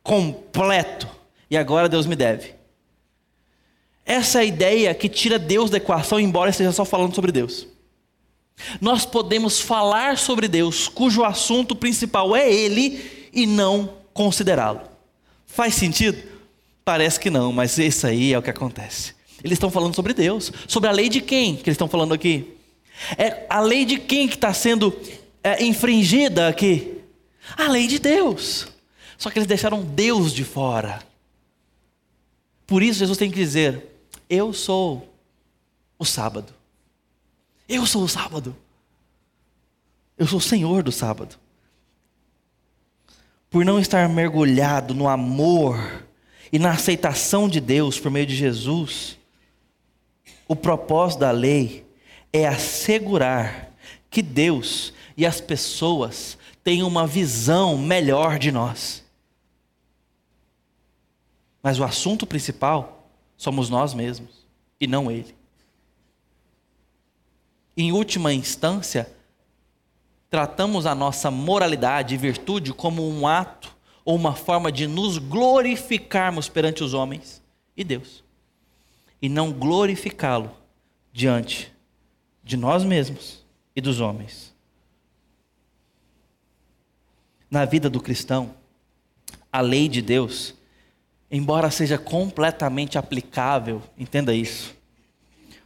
completo. 0.00 1.08
E 1.50 1.56
agora 1.56 1.88
Deus 1.88 2.06
me 2.06 2.14
deve. 2.14 2.54
Essa 4.06 4.38
é 4.38 4.42
a 4.42 4.44
ideia 4.44 4.94
que 4.94 5.08
tira 5.08 5.40
Deus 5.40 5.70
da 5.70 5.78
equação, 5.78 6.20
embora 6.20 6.50
esteja 6.50 6.70
só 6.70 6.84
falando 6.84 7.16
sobre 7.16 7.32
Deus. 7.32 7.66
Nós 8.80 9.04
podemos 9.04 9.60
falar 9.60 10.18
sobre 10.18 10.46
Deus, 10.46 10.86
cujo 10.86 11.24
assunto 11.24 11.74
principal 11.74 12.36
é 12.36 12.48
Ele, 12.48 13.28
e 13.32 13.44
não 13.44 13.92
considerá-lo. 14.12 14.82
Faz 15.46 15.74
sentido? 15.74 16.22
Parece 16.84 17.18
que 17.18 17.28
não, 17.28 17.50
mas 17.50 17.76
isso 17.76 18.06
aí 18.06 18.34
é 18.34 18.38
o 18.38 18.42
que 18.42 18.50
acontece. 18.50 19.16
Eles 19.42 19.56
estão 19.56 19.68
falando 19.68 19.96
sobre 19.96 20.14
Deus, 20.14 20.52
sobre 20.68 20.88
a 20.88 20.92
lei 20.92 21.08
de 21.08 21.20
quem 21.20 21.56
que 21.56 21.62
eles 21.62 21.74
estão 21.74 21.88
falando 21.88 22.14
aqui? 22.14 22.53
É 23.18 23.46
a 23.48 23.60
lei 23.60 23.84
de 23.84 23.98
quem 23.98 24.28
que 24.28 24.34
está 24.34 24.52
sendo 24.52 24.96
é, 25.42 25.64
infringida 25.64 26.48
aqui? 26.48 27.00
A 27.56 27.68
lei 27.68 27.86
de 27.86 27.98
Deus. 27.98 28.68
Só 29.18 29.30
que 29.30 29.38
eles 29.38 29.48
deixaram 29.48 29.82
Deus 29.82 30.32
de 30.32 30.44
fora. 30.44 31.02
Por 32.66 32.82
isso 32.82 32.98
Jesus 32.98 33.18
tem 33.18 33.30
que 33.30 33.36
dizer: 33.36 33.94
eu 34.28 34.52
sou 34.52 35.08
o 35.98 36.04
sábado. 36.04 36.52
Eu 37.68 37.86
sou 37.86 38.02
o 38.02 38.08
sábado. 38.08 38.56
Eu 40.16 40.26
sou 40.26 40.38
o 40.38 40.42
Senhor 40.42 40.82
do 40.82 40.92
sábado. 40.92 41.36
Por 43.50 43.64
não 43.64 43.78
estar 43.78 44.08
mergulhado 44.08 44.94
no 44.94 45.08
amor 45.08 46.04
e 46.52 46.58
na 46.58 46.72
aceitação 46.72 47.48
de 47.48 47.60
Deus 47.60 47.98
por 47.98 48.10
meio 48.10 48.26
de 48.26 48.34
Jesus, 48.34 49.18
o 50.46 50.56
propósito 50.56 51.20
da 51.20 51.30
lei 51.30 51.84
é 52.34 52.48
assegurar 52.48 53.70
que 54.10 54.20
Deus 54.20 54.92
e 55.16 55.24
as 55.24 55.40
pessoas 55.40 56.36
tenham 56.64 56.88
uma 56.88 57.06
visão 57.06 57.78
melhor 57.78 58.40
de 58.40 58.50
nós. 58.50 59.04
Mas 61.62 61.78
o 61.78 61.84
assunto 61.84 62.26
principal 62.26 63.08
somos 63.36 63.70
nós 63.70 63.94
mesmos 63.94 64.44
e 64.80 64.86
não 64.88 65.12
Ele. 65.12 65.32
Em 67.76 67.92
última 67.92 68.32
instância, 68.32 69.08
tratamos 70.28 70.86
a 70.86 70.94
nossa 70.94 71.30
moralidade 71.30 72.16
e 72.16 72.18
virtude 72.18 72.74
como 72.74 73.08
um 73.08 73.28
ato 73.28 73.76
ou 74.04 74.16
uma 74.16 74.34
forma 74.34 74.72
de 74.72 74.88
nos 74.88 75.18
glorificarmos 75.18 76.48
perante 76.48 76.82
os 76.82 76.94
homens 76.94 77.40
e 77.76 77.84
Deus, 77.84 78.24
e 79.22 79.28
não 79.28 79.52
glorificá-lo 79.52 80.50
diante 81.12 81.73
de 82.44 82.56
nós 82.56 82.84
mesmos 82.84 83.42
e 83.74 83.80
dos 83.80 84.00
homens. 84.00 84.54
Na 87.50 87.64
vida 87.64 87.90
do 87.90 88.00
cristão, 88.00 88.54
a 89.50 89.60
lei 89.60 89.88
de 89.88 90.02
Deus 90.02 90.54
embora 91.34 91.68
seja 91.68 91.98
completamente 91.98 92.96
aplicável, 92.96 93.82
entenda 93.98 94.32
isso, 94.32 94.72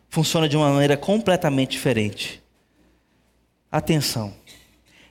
funciona 0.08 0.48
de 0.48 0.56
uma 0.56 0.70
maneira 0.70 0.96
completamente 0.96 1.72
diferente. 1.72 2.42
Atenção, 3.70 4.34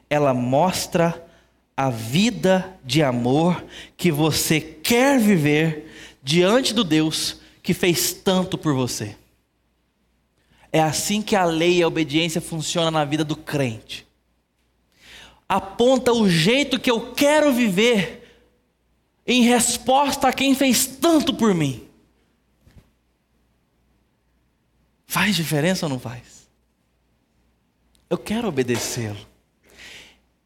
ela 0.09 0.33
mostra 0.33 1.23
a 1.75 1.91
vida 1.91 2.75
de 2.83 3.03
amor 3.03 3.63
que 3.95 4.11
você 4.11 4.59
quer 4.59 5.19
viver 5.19 5.93
diante 6.23 6.73
do 6.73 6.83
Deus 6.83 7.39
que 7.61 7.71
fez 7.71 8.13
tanto 8.13 8.57
por 8.57 8.73
você. 8.73 9.15
É 10.71 10.81
assim 10.81 11.21
que 11.21 11.35
a 11.35 11.45
lei 11.45 11.77
e 11.77 11.83
a 11.83 11.87
obediência 11.87 12.41
funcionam 12.41 12.91
na 12.91 13.05
vida 13.05 13.23
do 13.23 13.35
crente. 13.35 14.05
Aponta 15.47 16.11
o 16.11 16.29
jeito 16.29 16.79
que 16.79 16.91
eu 16.91 17.13
quero 17.13 17.53
viver 17.53 18.41
em 19.25 19.43
resposta 19.43 20.27
a 20.27 20.33
quem 20.33 20.53
fez 20.55 20.85
tanto 20.85 21.33
por 21.33 21.53
mim. 21.53 21.87
Faz 25.05 25.35
diferença 25.35 25.85
ou 25.85 25.89
não 25.89 25.99
faz? 25.99 26.47
Eu 28.09 28.17
quero 28.17 28.47
obedecê-lo, 28.47 29.19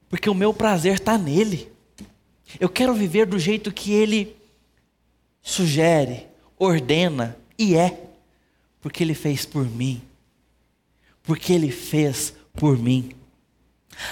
porque 0.09 0.29
o 0.29 0.35
meu 0.35 0.53
prazer 0.53 0.95
está 0.95 1.17
nele. 1.17 1.71
Eu 2.59 2.69
quero 2.69 2.93
viver 2.93 3.25
do 3.25 3.39
jeito 3.39 3.71
que 3.71 3.91
ele 3.91 4.35
sugere, 5.41 6.27
ordena 6.57 7.37
e 7.57 7.75
é, 7.75 8.07
porque 8.81 9.03
ele 9.03 9.13
fez 9.13 9.45
por 9.45 9.65
mim, 9.65 10.01
porque 11.23 11.53
ele 11.53 11.71
fez 11.71 12.33
por 12.53 12.77
mim. 12.77 13.11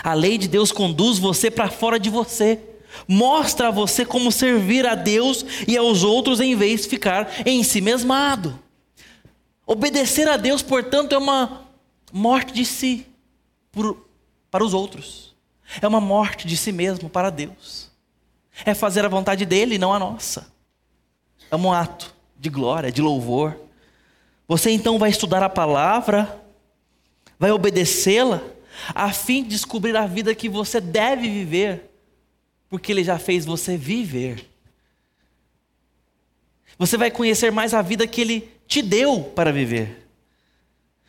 A 0.03 0.13
lei 0.13 0.37
de 0.37 0.47
Deus 0.47 0.71
conduz 0.71 1.17
você 1.17 1.49
para 1.49 1.69
fora 1.69 1.99
de 1.99 2.09
você. 2.09 2.59
Mostra 3.07 3.67
a 3.67 3.71
você 3.71 4.05
como 4.05 4.31
servir 4.31 4.85
a 4.85 4.95
Deus 4.95 5.45
e 5.67 5.77
aos 5.77 6.03
outros 6.03 6.39
em 6.39 6.55
vez 6.55 6.81
de 6.81 6.89
ficar 6.89 7.29
em 7.45 7.63
si 7.63 7.81
mesmado. 7.81 8.59
Obedecer 9.65 10.27
a 10.27 10.37
Deus, 10.37 10.61
portanto, 10.61 11.13
é 11.13 11.17
uma 11.17 11.65
morte 12.11 12.53
de 12.53 12.65
si 12.65 13.05
por, 13.71 14.07
para 14.49 14.63
os 14.63 14.73
outros. 14.73 15.35
É 15.81 15.87
uma 15.87 16.01
morte 16.01 16.47
de 16.47 16.57
si 16.57 16.71
mesmo 16.71 17.09
para 17.09 17.29
Deus. 17.29 17.91
É 18.65 18.73
fazer 18.73 19.05
a 19.05 19.09
vontade 19.09 19.45
dele 19.45 19.75
e 19.75 19.79
não 19.79 19.93
a 19.93 19.99
nossa. 19.99 20.51
É 21.51 21.55
um 21.55 21.71
ato 21.71 22.13
de 22.37 22.49
glória, 22.49 22.91
de 22.91 23.01
louvor. 23.01 23.55
Você 24.47 24.71
então 24.71 24.97
vai 24.97 25.11
estudar 25.11 25.43
a 25.43 25.49
palavra, 25.49 26.41
vai 27.39 27.51
obedecê-la, 27.51 28.43
a 28.93 29.11
fim 29.11 29.41
de 29.41 29.49
descobrir 29.49 29.95
a 29.95 30.05
vida 30.05 30.35
que 30.35 30.47
você 30.47 30.79
deve 30.79 31.27
viver 31.27 31.89
porque 32.69 32.91
Ele 32.91 33.03
já 33.03 33.17
fez 33.17 33.45
você 33.45 33.75
viver. 33.75 34.47
Você 36.77 36.95
vai 36.95 37.09
conhecer 37.09 37.51
mais 37.51 37.73
a 37.73 37.81
vida 37.81 38.07
que 38.07 38.21
Ele 38.21 38.49
te 38.67 38.81
deu 38.81 39.23
para 39.23 39.51
viver. 39.51 40.07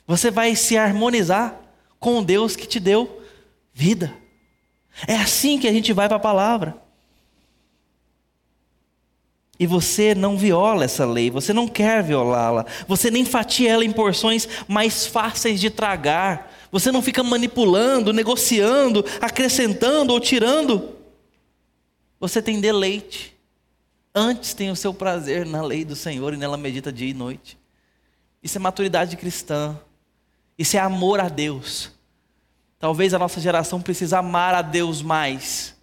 Você 0.06 0.30
vai 0.30 0.56
se 0.56 0.76
harmonizar 0.76 1.60
com 2.00 2.18
o 2.18 2.24
Deus 2.24 2.56
que 2.56 2.66
te 2.66 2.80
deu 2.80 3.22
vida. 3.72 4.12
É 5.06 5.14
assim 5.14 5.58
que 5.58 5.68
a 5.68 5.72
gente 5.72 5.92
vai 5.92 6.08
para 6.08 6.16
a 6.16 6.20
palavra. 6.20 6.76
E 9.61 9.66
você 9.66 10.14
não 10.14 10.38
viola 10.38 10.87
essa 10.87 11.05
lei, 11.05 11.31
você 11.31 11.53
não 11.53 11.68
quer 11.68 12.03
violá-la, 12.03 12.64
você 12.88 13.11
nem 13.11 13.27
fatia 13.27 13.70
ela 13.70 13.85
em 13.85 13.92
porções 13.92 14.49
mais 14.66 15.05
fáceis 15.05 15.61
de 15.61 15.68
tragar, 15.68 16.51
você 16.73 16.90
não 16.90 17.03
fica 17.03 17.23
manipulando, 17.23 18.11
negociando, 18.11 19.05
acrescentando 19.20 20.14
ou 20.14 20.18
tirando. 20.18 20.96
Você 22.18 22.40
tem 22.40 22.59
deleite. 22.59 23.37
Antes 24.14 24.55
tem 24.55 24.70
o 24.70 24.77
seu 24.77 24.94
prazer 24.94 25.44
na 25.44 25.61
lei 25.61 25.85
do 25.85 25.94
Senhor 25.94 26.33
e 26.33 26.38
nela 26.38 26.57
medita 26.57 26.90
dia 26.90 27.11
e 27.11 27.14
noite. 27.14 27.59
Isso 28.42 28.57
é 28.57 28.61
maturidade 28.61 29.14
cristã. 29.18 29.79
Isso 30.57 30.75
é 30.79 30.81
amor 30.81 31.20
a 31.20 31.29
Deus. 31.29 31.90
Talvez 32.79 33.12
a 33.12 33.18
nossa 33.18 33.38
geração 33.42 33.83
precise 33.83 34.14
amar 34.14 34.55
a 34.55 34.62
Deus 34.62 35.03
mais. 35.03 35.77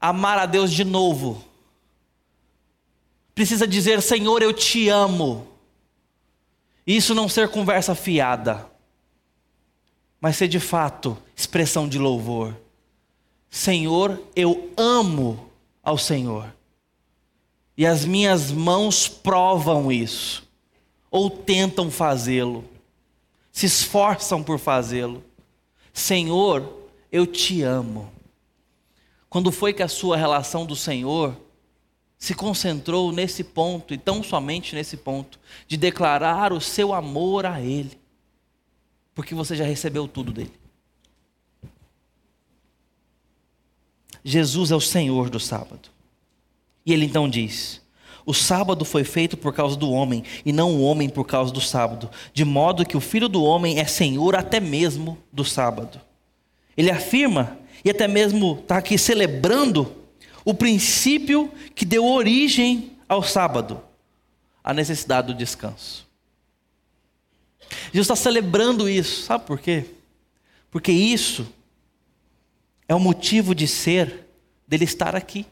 Amar 0.00 0.36
a 0.36 0.46
Deus 0.46 0.72
de 0.72 0.82
novo. 0.82 1.48
Precisa 3.40 3.66
dizer, 3.66 4.02
Senhor, 4.02 4.42
eu 4.42 4.52
te 4.52 4.90
amo. 4.90 5.46
Isso 6.86 7.14
não 7.14 7.26
ser 7.26 7.48
conversa 7.48 7.94
fiada, 7.94 8.70
mas 10.20 10.36
ser 10.36 10.46
de 10.46 10.60
fato 10.60 11.16
expressão 11.34 11.88
de 11.88 11.98
louvor. 11.98 12.54
Senhor, 13.48 14.22
eu 14.36 14.70
amo 14.76 15.50
ao 15.82 15.96
Senhor. 15.96 16.54
E 17.78 17.86
as 17.86 18.04
minhas 18.04 18.52
mãos 18.52 19.08
provam 19.08 19.90
isso, 19.90 20.46
ou 21.10 21.30
tentam 21.30 21.90
fazê-lo, 21.90 22.62
se 23.50 23.64
esforçam 23.64 24.42
por 24.42 24.58
fazê-lo. 24.58 25.24
Senhor, 25.94 26.90
eu 27.10 27.26
te 27.26 27.62
amo. 27.62 28.12
Quando 29.30 29.50
foi 29.50 29.72
que 29.72 29.82
a 29.82 29.88
sua 29.88 30.18
relação 30.18 30.66
do 30.66 30.76
Senhor 30.76 31.34
se 32.20 32.34
concentrou 32.34 33.10
nesse 33.10 33.42
ponto, 33.42 33.94
e 33.94 33.98
tão 33.98 34.22
somente 34.22 34.74
nesse 34.74 34.98
ponto, 34.98 35.40
de 35.66 35.78
declarar 35.78 36.52
o 36.52 36.60
seu 36.60 36.92
amor 36.92 37.46
a 37.46 37.62
Ele, 37.62 37.98
porque 39.14 39.34
você 39.34 39.56
já 39.56 39.64
recebeu 39.64 40.06
tudo 40.06 40.30
dele. 40.30 40.52
Jesus 44.22 44.70
é 44.70 44.76
o 44.76 44.80
Senhor 44.80 45.30
do 45.30 45.40
sábado. 45.40 45.88
E 46.84 46.92
ele 46.92 47.06
então 47.06 47.26
diz: 47.26 47.80
O 48.26 48.34
sábado 48.34 48.84
foi 48.84 49.02
feito 49.02 49.34
por 49.34 49.54
causa 49.54 49.74
do 49.74 49.90
homem, 49.90 50.22
e 50.44 50.52
não 50.52 50.74
o 50.74 50.82
homem 50.82 51.08
por 51.08 51.24
causa 51.24 51.50
do 51.50 51.60
sábado, 51.60 52.10
de 52.34 52.44
modo 52.44 52.84
que 52.84 52.98
o 52.98 53.00
filho 53.00 53.30
do 53.30 53.42
homem 53.42 53.78
é 53.78 53.86
senhor 53.86 54.36
até 54.36 54.60
mesmo 54.60 55.16
do 55.32 55.42
sábado. 55.42 55.98
Ele 56.76 56.90
afirma, 56.90 57.58
e 57.82 57.88
até 57.88 58.06
mesmo 58.06 58.58
está 58.60 58.76
aqui 58.76 58.98
celebrando, 58.98 59.99
o 60.44 60.54
princípio 60.54 61.52
que 61.74 61.84
deu 61.84 62.04
origem 62.04 62.96
ao 63.08 63.22
sábado, 63.22 63.82
a 64.62 64.72
necessidade 64.72 65.28
do 65.28 65.34
descanso. 65.34 66.08
Jesus 67.92 68.06
está 68.06 68.16
celebrando 68.16 68.88
isso, 68.88 69.22
sabe 69.24 69.44
por 69.46 69.58
quê? 69.58 69.86
Porque 70.70 70.92
isso 70.92 71.46
é 72.88 72.94
o 72.94 73.00
motivo 73.00 73.54
de 73.54 73.66
ser 73.66 74.26
dele 74.66 74.84
estar 74.84 75.14
aqui, 75.14 75.46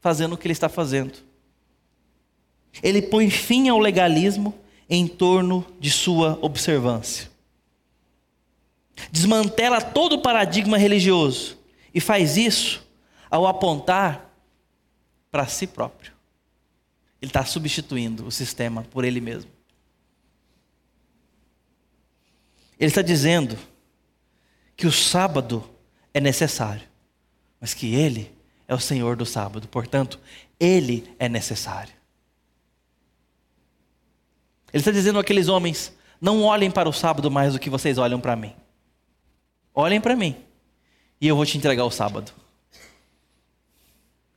fazendo 0.00 0.34
o 0.34 0.38
que 0.38 0.46
ele 0.46 0.52
está 0.52 0.68
fazendo. 0.68 1.18
Ele 2.82 3.02
põe 3.02 3.28
fim 3.30 3.68
ao 3.68 3.78
legalismo 3.78 4.54
em 4.88 5.06
torno 5.06 5.66
de 5.80 5.90
sua 5.90 6.38
observância. 6.42 7.30
Desmantela 9.10 9.80
todo 9.80 10.14
o 10.14 10.22
paradigma 10.22 10.76
religioso 10.76 11.58
e 11.94 12.00
faz 12.00 12.36
isso 12.36 12.82
ao 13.32 13.46
apontar 13.46 14.30
para 15.30 15.46
si 15.46 15.66
próprio. 15.66 16.12
Ele 17.20 17.30
está 17.30 17.42
substituindo 17.46 18.26
o 18.26 18.30
sistema 18.30 18.82
por 18.82 19.06
ele 19.06 19.22
mesmo. 19.22 19.50
Ele 22.78 22.88
está 22.88 23.00
dizendo 23.00 23.58
que 24.76 24.86
o 24.86 24.92
sábado 24.92 25.64
é 26.12 26.20
necessário, 26.20 26.86
mas 27.58 27.72
que 27.72 27.94
ele 27.94 28.30
é 28.68 28.74
o 28.74 28.78
Senhor 28.78 29.16
do 29.16 29.24
sábado, 29.24 29.66
portanto, 29.66 30.20
ele 30.60 31.10
é 31.18 31.26
necessário. 31.26 31.94
Ele 34.74 34.82
está 34.82 34.90
dizendo 34.90 35.18
àqueles 35.18 35.48
homens: 35.48 35.96
não 36.20 36.42
olhem 36.42 36.70
para 36.70 36.88
o 36.88 36.92
sábado 36.92 37.30
mais 37.30 37.54
do 37.54 37.58
que 37.58 37.70
vocês 37.70 37.96
olham 37.96 38.20
para 38.20 38.36
mim. 38.36 38.54
Olhem 39.74 40.02
para 40.02 40.14
mim, 40.14 40.36
e 41.18 41.28
eu 41.28 41.36
vou 41.36 41.46
te 41.46 41.56
entregar 41.56 41.84
o 41.84 41.90
sábado. 41.90 42.41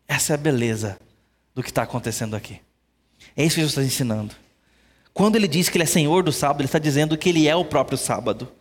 Essa 0.08 0.34
é 0.34 0.36
a 0.36 0.38
beleza 0.38 1.00
do 1.54 1.64
que 1.64 1.70
está 1.70 1.84
acontecendo 1.84 2.36
aqui. 2.36 2.60
É 3.36 3.44
isso 3.44 3.56
que 3.56 3.62
Jesus 3.62 3.72
está 3.72 3.84
ensinando. 3.84 4.36
Quando 5.14 5.36
ele 5.36 5.48
diz 5.48 5.70
que 5.70 5.78
ele 5.78 5.84
é 5.84 5.88
senhor 5.88 6.24
do 6.24 6.32
sábado, 6.32 6.62
ele 6.62 6.68
está 6.68 6.80
dizendo 6.80 7.18
que 7.18 7.30
ele 7.30 7.48
é 7.48 7.56
o 7.56 7.66
próprio 7.66 7.98
sábado. 7.98 8.52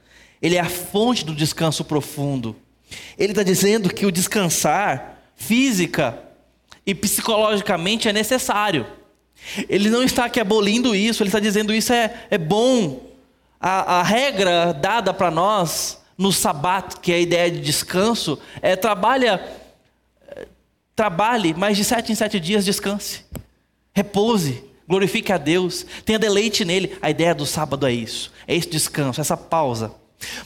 Ele 0.40 0.56
é 0.56 0.60
a 0.60 0.68
fonte 0.68 1.24
do 1.24 1.34
descanso 1.34 1.84
profundo. 1.84 2.56
Ele 3.18 3.32
está 3.32 3.42
dizendo 3.42 3.92
que 3.92 4.06
o 4.06 4.12
descansar 4.12 5.20
física 5.34 6.18
e 6.86 6.94
psicologicamente 6.94 8.08
é 8.08 8.12
necessário. 8.12 8.86
Ele 9.68 9.90
não 9.90 10.02
está 10.02 10.26
aqui 10.26 10.40
abolindo 10.40 10.94
isso, 10.94 11.22
ele 11.22 11.28
está 11.28 11.40
dizendo 11.40 11.74
isso 11.74 11.92
é, 11.92 12.26
é 12.30 12.38
bom. 12.38 13.10
A, 13.60 14.00
a 14.00 14.02
regra 14.02 14.72
dada 14.72 15.12
para 15.12 15.30
nós 15.30 16.00
no 16.16 16.32
sabato, 16.32 17.00
que 17.00 17.12
é 17.12 17.16
a 17.16 17.20
ideia 17.20 17.50
de 17.50 17.60
descanso, 17.60 18.38
é 18.62 18.76
trabalha, 18.76 19.42
trabalhe, 20.94 21.54
mas 21.54 21.76
de 21.76 21.84
sete 21.84 22.12
em 22.12 22.14
sete 22.14 22.38
dias 22.38 22.64
descanse, 22.64 23.24
repouse, 23.92 24.62
glorifique 24.88 25.32
a 25.32 25.38
Deus, 25.38 25.84
tenha 26.04 26.18
deleite 26.18 26.64
nele. 26.64 26.96
A 27.00 27.10
ideia 27.10 27.34
do 27.34 27.46
sábado 27.46 27.86
é 27.86 27.92
isso, 27.92 28.32
é 28.46 28.54
esse 28.54 28.68
descanso, 28.68 29.20
essa 29.20 29.36
pausa. 29.36 29.94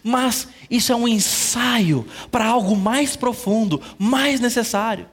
Mas 0.03 0.49
isso 0.71 0.93
é 0.93 0.97
um 0.97 1.07
ensaio 1.07 2.07
para 2.31 2.47
algo 2.47 2.75
mais 2.77 3.17
profundo, 3.17 3.81
mais 3.99 4.41
necessário. 4.41 5.09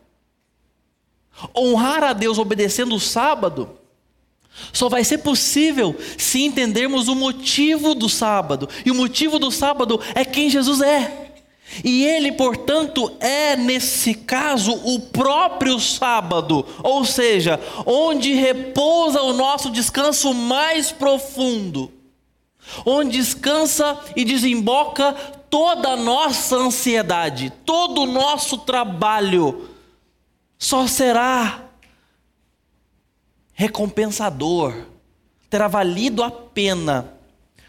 Honrar 1.56 2.04
a 2.04 2.14
Deus 2.14 2.38
obedecendo 2.38 2.96
o 2.96 3.00
sábado 3.00 3.78
só 4.72 4.88
vai 4.88 5.04
ser 5.04 5.18
possível 5.20 5.96
se 6.18 6.42
entendermos 6.42 7.10
o 7.10 7.16
motivo 7.16 7.94
do 7.94 8.08
sábado. 8.08 8.70
E 8.86 8.92
o 8.92 8.96
motivo 8.96 9.38
do 9.38 9.52
sábado 9.52 10.00
é 10.14 10.24
quem 10.24 10.50
Jesus 10.50 10.82
é. 10.82 11.25
E 11.84 12.06
ele, 12.06 12.32
portanto, 12.32 13.12
é 13.20 13.56
nesse 13.56 14.14
caso 14.14 14.72
o 14.72 15.00
próprio 15.00 15.80
sábado, 15.80 16.66
ou 16.84 17.04
seja, 17.04 17.60
onde 17.86 18.34
repousa 18.34 19.22
o 19.22 19.34
nosso 19.34 19.70
descanso 19.72 20.34
mais 20.34 20.92
profundo, 20.92 21.92
onde 22.86 23.18
descansa 23.18 24.00
e 24.16 24.24
desemboca 24.24 25.14
toda 25.50 25.90
a 25.90 25.98
nossa 25.98 26.56
ansiedade, 26.56 27.52
todo 27.66 28.02
o 28.02 28.06
nosso 28.06 28.60
trabalho 28.60 29.70
só 30.58 30.88
será 30.88 31.66
recompensador, 33.54 34.86
terá 35.50 35.68
valido 35.68 36.24
a 36.24 36.30
pena 36.30 37.14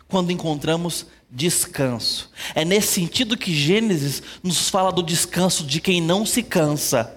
quando 0.08 0.30
encontramos 0.30 1.06
descanso. 1.30 2.30
É 2.54 2.64
nesse 2.64 2.88
sentido 2.88 3.36
que 3.36 3.54
Gênesis 3.54 4.22
nos 4.42 4.68
fala 4.68 4.92
do 4.92 5.02
descanso 5.02 5.64
de 5.64 5.80
quem 5.80 6.00
não 6.00 6.24
se 6.24 6.42
cansa. 6.42 7.14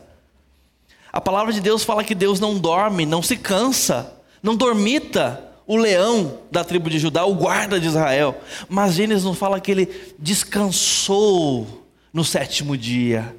A 1.11 1.21
palavra 1.21 1.53
de 1.53 1.61
Deus 1.61 1.83
fala 1.83 2.03
que 2.03 2.15
Deus 2.15 2.39
não 2.39 2.57
dorme, 2.57 3.05
não 3.05 3.21
se 3.21 3.35
cansa, 3.37 4.13
não 4.43 4.55
dormita 4.55 5.43
o 5.65 5.75
leão 5.75 6.39
da 6.51 6.63
tribo 6.63 6.89
de 6.89 6.99
Judá, 6.99 7.25
o 7.25 7.35
guarda 7.35 7.79
de 7.79 7.87
Israel. 7.87 8.39
Mas 8.67 8.95
Gênesis 8.95 9.23
nos 9.23 9.37
fala 9.37 9.59
que 9.59 9.71
ele 9.71 10.13
descansou 10.17 11.85
no 12.11 12.23
sétimo 12.23 12.75
dia. 12.77 13.35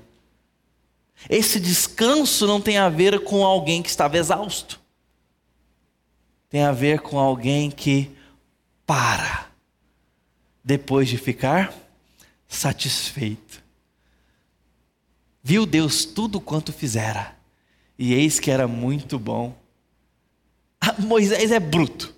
Esse 1.29 1.61
descanso 1.61 2.47
não 2.47 2.61
tem 2.61 2.79
a 2.79 2.89
ver 2.89 3.25
com 3.25 3.45
alguém 3.45 3.83
que 3.83 3.91
estava 3.91 4.17
exausto. 4.17 4.81
Tem 6.49 6.63
a 6.63 6.73
ver 6.73 7.01
com 7.01 7.19
alguém 7.19 7.71
que 7.71 8.11
para 8.87 9.50
depois 10.63 11.09
de 11.09 11.17
ficar 11.17 11.75
satisfeito. 12.49 13.63
Viu 15.43 15.65
Deus 15.65 16.05
tudo 16.05 16.41
quanto 16.41 16.73
fizera, 16.73 17.35
e 17.99 18.13
eis 18.13 18.39
que 18.39 18.51
era 18.51 18.69
muito 18.69 19.19
bom. 19.19 19.57
Ah, 20.81 20.95
Moisés 20.99 21.51
é 21.51 21.61
bruto. 21.61 22.15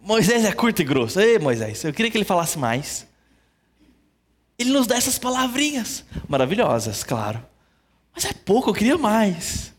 Moisés 0.00 0.44
é 0.44 0.52
curto 0.52 0.82
e 0.82 0.84
grosso. 0.84 1.20
Ei, 1.20 1.38
Moisés, 1.38 1.84
eu 1.84 1.92
queria 1.92 2.10
que 2.10 2.18
ele 2.18 2.24
falasse 2.24 2.58
mais. 2.58 3.06
Ele 4.58 4.70
nos 4.70 4.86
dá 4.86 4.96
essas 4.96 5.18
palavrinhas 5.18 6.04
maravilhosas, 6.28 7.04
claro. 7.04 7.44
Mas 8.14 8.24
é 8.24 8.32
pouco, 8.32 8.70
eu 8.70 8.74
queria 8.74 8.98
mais. 8.98 9.72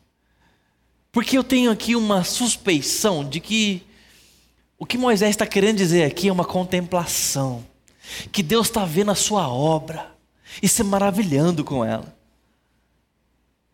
Porque 1.11 1.37
eu 1.37 1.43
tenho 1.43 1.69
aqui 1.69 1.95
uma 1.95 2.23
suspeição 2.23 3.27
de 3.27 3.39
que 3.39 3.83
o 4.83 4.85
que 4.85 4.97
Moisés 4.97 5.29
está 5.29 5.47
querendo 5.47 5.77
dizer 5.77 6.03
aqui 6.03 6.27
é 6.27 6.31
uma 6.33 6.43
contemplação. 6.43 7.65
Que 8.33 8.43
Deus 8.43 8.67
está 8.67 8.83
vendo 8.83 9.11
a 9.11 9.15
sua 9.15 9.47
obra 9.47 10.13
e 10.61 10.67
se 10.67 10.83
maravilhando 10.83 11.63
com 11.63 11.85
ela. 11.85 12.13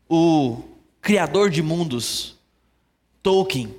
O 0.07 0.61
criador 1.01 1.49
de 1.49 1.63
mundos, 1.63 2.35
Tolkien, 3.23 3.73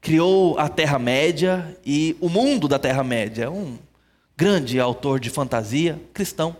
criou 0.00 0.58
a 0.58 0.68
Terra-média 0.68 1.78
e 1.86 2.16
o 2.20 2.28
mundo 2.28 2.66
da 2.66 2.80
Terra-média. 2.80 3.48
Um 3.48 3.78
grande 4.36 4.80
autor 4.80 5.20
de 5.20 5.30
fantasia 5.30 6.02
cristão. 6.12 6.56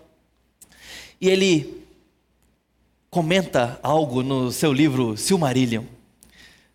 E 1.21 1.29
ele 1.29 1.85
comenta 3.11 3.81
algo 3.83 4.23
no 4.23 4.53
seu 4.53 4.73
livro 4.73 5.17
Silmarillion 5.17 5.94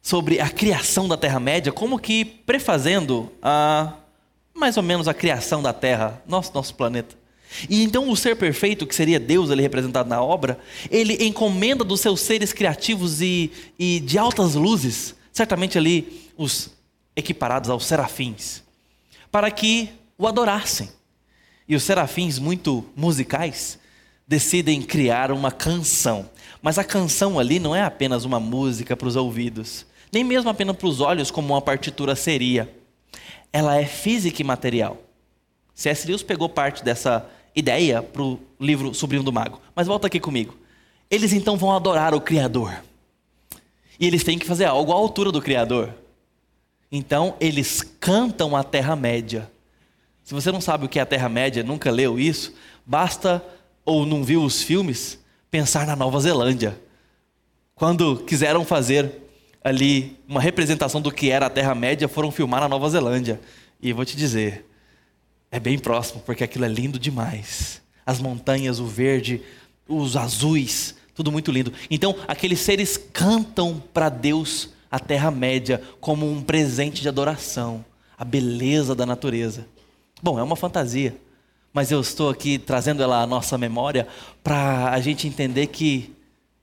sobre 0.02 0.40
a 0.40 0.50
criação 0.50 1.08
da 1.08 1.18
Terra-média, 1.18 1.72
como 1.72 2.00
que 2.00 2.24
prefazendo 2.24 3.32
a 3.42 3.94
mais 4.56 4.76
ou 4.76 4.84
menos 4.84 5.08
a 5.08 5.14
criação 5.14 5.62
da 5.62 5.72
Terra, 5.72 6.22
nosso 6.28 6.54
nosso 6.54 6.76
planeta. 6.76 7.16
E 7.70 7.84
então 7.84 8.10
o 8.10 8.16
ser 8.16 8.36
perfeito, 8.36 8.86
que 8.86 8.94
seria 8.94 9.20
Deus 9.20 9.50
ali 9.50 9.62
representado 9.62 10.08
na 10.08 10.22
obra, 10.22 10.60
ele 10.92 11.26
encomenda 11.26 11.84
dos 11.84 12.00
seus 12.02 12.22
seres 12.22 12.54
criativos 12.54 13.22
e, 13.22 13.52
e 13.78 14.00
de 14.00 14.18
altas 14.18 14.54
luzes, 14.54 15.16
certamente 15.32 15.78
ali 15.78 16.30
os 16.38 16.70
equiparados 17.16 17.70
aos 17.70 17.86
serafins, 17.86 18.62
para 19.32 19.50
que 19.50 19.90
o 20.18 20.28
adorassem. 20.28 20.90
E 21.68 21.76
os 21.76 21.84
serafins, 21.84 22.40
muito 22.40 22.86
musicais, 22.96 23.80
decidem 24.28 24.82
criar 24.82 25.32
uma 25.32 25.52
canção. 25.52 26.30
Mas 26.62 26.78
a 26.78 26.84
canção 26.84 27.40
ali 27.40 27.60
não 27.60 27.76
é 27.76 27.84
apenas 27.84 28.26
uma 28.26 28.40
música 28.40 28.96
para 28.96 29.08
os 29.08 29.16
ouvidos, 29.16 29.86
nem 30.12 30.24
mesmo 30.24 30.50
apenas 30.50 30.76
para 30.76 30.88
os 30.88 31.00
olhos, 31.00 31.32
como 31.32 31.54
uma 31.54 31.62
partitura 31.62 32.16
seria. 32.16 32.74
Ela 33.52 33.78
é 33.78 33.86
física 33.86 34.42
e 34.42 34.46
material. 34.46 34.98
C.S. 35.74 36.08
Lewis 36.08 36.24
pegou 36.24 36.50
parte 36.50 36.84
dessa 36.84 37.26
ideia 37.56 38.02
para 38.02 38.22
o 38.22 38.40
livro 38.60 38.94
Sobrinho 38.94 39.24
do 39.24 39.32
Mago. 39.32 39.62
Mas 39.76 39.88
volta 39.88 40.08
aqui 40.08 40.20
comigo. 40.20 40.58
Eles 41.10 41.34
então 41.34 41.58
vão 41.58 41.76
adorar 41.76 42.14
o 42.14 42.22
Criador. 42.22 42.84
E 44.00 44.06
eles 44.06 44.24
têm 44.24 44.38
que 44.38 44.46
fazer 44.46 44.66
algo 44.66 44.92
à 44.92 44.96
altura 44.96 45.32
do 45.32 45.42
Criador. 45.42 45.94
Então 46.92 47.36
eles 47.40 47.82
cantam 48.00 48.56
a 48.56 48.64
Terra-média. 48.64 49.50
Se 50.24 50.34
você 50.34 50.52
não 50.52 50.62
sabe 50.62 50.86
o 50.86 50.90
que 50.90 51.00
é 51.00 51.02
a 51.02 51.06
Terra-média, 51.06 51.64
nunca 51.64 51.92
leu 51.92 52.20
isso, 52.20 52.54
basta 52.86 53.44
ou 53.84 54.06
não 54.06 54.24
viu 54.24 54.44
os 54.44 54.62
filmes, 54.62 55.20
pensar 55.50 55.88
na 55.88 55.96
Nova 55.96 56.20
Zelândia. 56.20 56.80
Quando 57.74 58.18
quiseram 58.18 58.64
fazer 58.64 59.29
ali 59.64 60.18
uma 60.28 60.42
representação 60.42 61.02
do 61.02 61.12
que 61.12 61.30
era 61.30 61.46
a 61.46 61.50
Terra-média, 61.50 62.08
foram 62.08 62.32
filmar 62.32 62.62
na 62.62 62.70
Nova 62.70 62.90
Zelândia. 62.90 63.40
E 63.82 63.94
vou 63.94 64.06
te 64.06 64.16
dizer, 64.16 64.66
é 65.52 65.60
bem 65.60 65.78
próximo, 65.78 66.22
porque 66.26 66.44
aquilo 66.44 66.66
é 66.66 66.68
lindo 66.68 67.00
demais. 67.00 67.82
As 68.06 68.20
montanhas, 68.20 68.80
o 68.80 68.86
verde, 68.86 69.42
os 69.88 70.16
azuis, 70.16 70.96
tudo 71.14 71.32
muito 71.32 71.52
lindo. 71.52 71.74
Então, 71.90 72.16
aqueles 72.28 72.60
seres 72.60 72.98
cantam 72.98 73.82
para 73.94 74.10
Deus 74.10 74.70
a 74.92 75.00
Terra-média 75.00 75.82
como 76.00 76.30
um 76.30 76.42
presente 76.42 77.02
de 77.02 77.08
adoração, 77.08 77.84
a 78.18 78.24
beleza 78.24 78.96
da 78.96 79.06
natureza. 79.06 79.66
Bom, 80.22 80.40
é 80.40 80.44
uma 80.44 80.56
fantasia, 80.56 81.16
mas 81.72 81.92
eu 81.92 82.02
estou 82.02 82.30
aqui 82.30 82.58
trazendo 82.58 83.04
ela 83.04 83.22
à 83.22 83.28
nossa 83.28 83.58
memória 83.58 84.08
para 84.44 84.92
a 84.92 85.00
gente 85.00 85.28
entender 85.28 85.68
que 85.68 86.14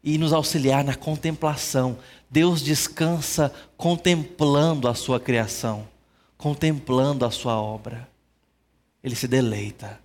e 0.07 0.19
nos 0.19 0.33
auxiliar 0.33 0.85
na 0.85 0.95
contemplação. 0.95 1.99
Deus 2.31 2.61
descansa 2.63 3.53
contemplando 3.77 4.89
a 4.89 4.95
sua 4.95 5.21
criação, 5.21 5.89
contemplando 6.37 7.25
a 7.25 7.31
sua 7.31 7.61
obra. 7.61 8.09
Ele 9.03 9.15
se 9.15 9.29
deleita 9.29 10.01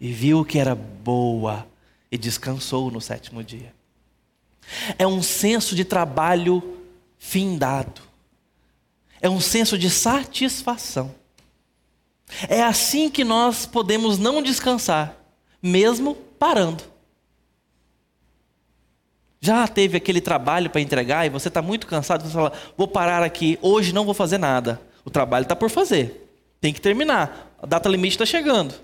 e 0.00 0.12
viu 0.12 0.44
que 0.44 0.58
era 0.58 0.74
boa 0.74 1.66
e 2.10 2.16
descansou 2.16 2.90
no 2.90 3.00
sétimo 3.00 3.44
dia. 3.44 3.74
É 4.98 5.06
um 5.06 5.22
senso 5.22 5.74
de 5.74 5.84
trabalho 5.84 6.78
findado. 7.18 8.00
É 9.20 9.28
um 9.28 9.40
senso 9.40 9.76
de 9.76 9.90
satisfação. 9.90 11.14
É 12.48 12.62
assim 12.62 13.10
que 13.10 13.24
nós 13.24 13.66
podemos 13.66 14.18
não 14.18 14.42
descansar, 14.42 15.16
mesmo 15.62 16.14
parando. 16.14 16.84
Já 19.40 19.66
teve 19.68 19.96
aquele 19.96 20.20
trabalho 20.20 20.68
para 20.68 20.80
entregar 20.80 21.26
e 21.26 21.30
você 21.30 21.48
está 21.48 21.62
muito 21.62 21.86
cansado, 21.86 22.24
você 22.24 22.32
fala, 22.32 22.52
vou 22.76 22.88
parar 22.88 23.22
aqui, 23.22 23.58
hoje 23.62 23.92
não 23.92 24.04
vou 24.04 24.14
fazer 24.14 24.38
nada. 24.38 24.80
O 25.04 25.10
trabalho 25.10 25.44
está 25.44 25.54
por 25.54 25.70
fazer. 25.70 26.28
Tem 26.60 26.72
que 26.72 26.80
terminar. 26.80 27.54
A 27.62 27.66
data 27.66 27.88
limite 27.88 28.14
está 28.14 28.26
chegando. 28.26 28.74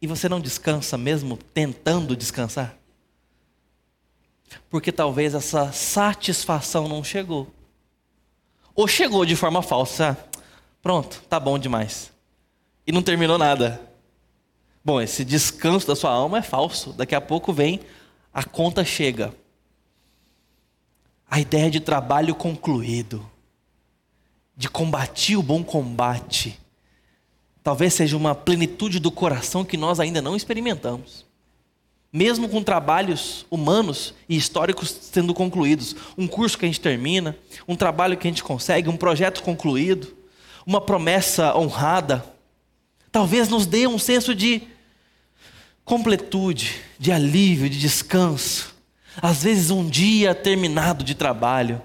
E 0.00 0.06
você 0.06 0.28
não 0.28 0.40
descansa 0.40 0.96
mesmo 0.96 1.36
tentando 1.52 2.16
descansar? 2.16 2.74
Porque 4.70 4.90
talvez 4.90 5.34
essa 5.34 5.70
satisfação 5.72 6.88
não 6.88 7.04
chegou. 7.04 7.48
Ou 8.74 8.88
chegou 8.88 9.26
de 9.26 9.36
forma 9.36 9.62
falsa. 9.62 10.16
Pronto, 10.82 11.22
tá 11.28 11.38
bom 11.38 11.58
demais. 11.58 12.10
E 12.86 12.92
não 12.92 13.02
terminou 13.02 13.36
nada. 13.36 13.80
Bom, 14.82 15.00
esse 15.00 15.24
descanso 15.24 15.86
da 15.86 15.94
sua 15.94 16.10
alma 16.10 16.38
é 16.38 16.42
falso. 16.42 16.94
Daqui 16.94 17.14
a 17.14 17.20
pouco 17.20 17.52
vem 17.52 17.80
a 18.32 18.44
conta 18.44 18.84
chega. 18.84 19.34
A 21.28 21.40
ideia 21.40 21.70
de 21.70 21.80
trabalho 21.80 22.34
concluído, 22.34 23.28
de 24.56 24.68
combater 24.68 25.36
o 25.36 25.42
bom 25.42 25.62
combate, 25.62 26.58
talvez 27.62 27.94
seja 27.94 28.16
uma 28.16 28.34
plenitude 28.34 28.98
do 28.98 29.10
coração 29.10 29.64
que 29.64 29.76
nós 29.76 30.00
ainda 30.00 30.20
não 30.20 30.34
experimentamos. 30.34 31.24
Mesmo 32.12 32.48
com 32.48 32.62
trabalhos 32.62 33.46
humanos 33.48 34.12
e 34.28 34.36
históricos 34.36 34.90
sendo 34.90 35.32
concluídos, 35.32 35.94
um 36.18 36.26
curso 36.26 36.58
que 36.58 36.64
a 36.64 36.68
gente 36.68 36.80
termina, 36.80 37.36
um 37.68 37.76
trabalho 37.76 38.16
que 38.16 38.26
a 38.26 38.30
gente 38.30 38.42
consegue, 38.42 38.88
um 38.88 38.96
projeto 38.96 39.42
concluído, 39.42 40.16
uma 40.66 40.80
promessa 40.80 41.56
honrada, 41.56 42.24
talvez 43.12 43.48
nos 43.48 43.66
dê 43.66 43.86
um 43.86 43.98
senso 43.98 44.34
de 44.34 44.62
completude, 45.84 46.80
de 46.98 47.12
alívio, 47.12 47.68
de 47.68 47.78
descanso. 47.78 48.74
Às 49.20 49.42
vezes, 49.42 49.70
um 49.70 49.88
dia 49.88 50.34
terminado 50.34 51.04
de 51.04 51.14
trabalho. 51.14 51.82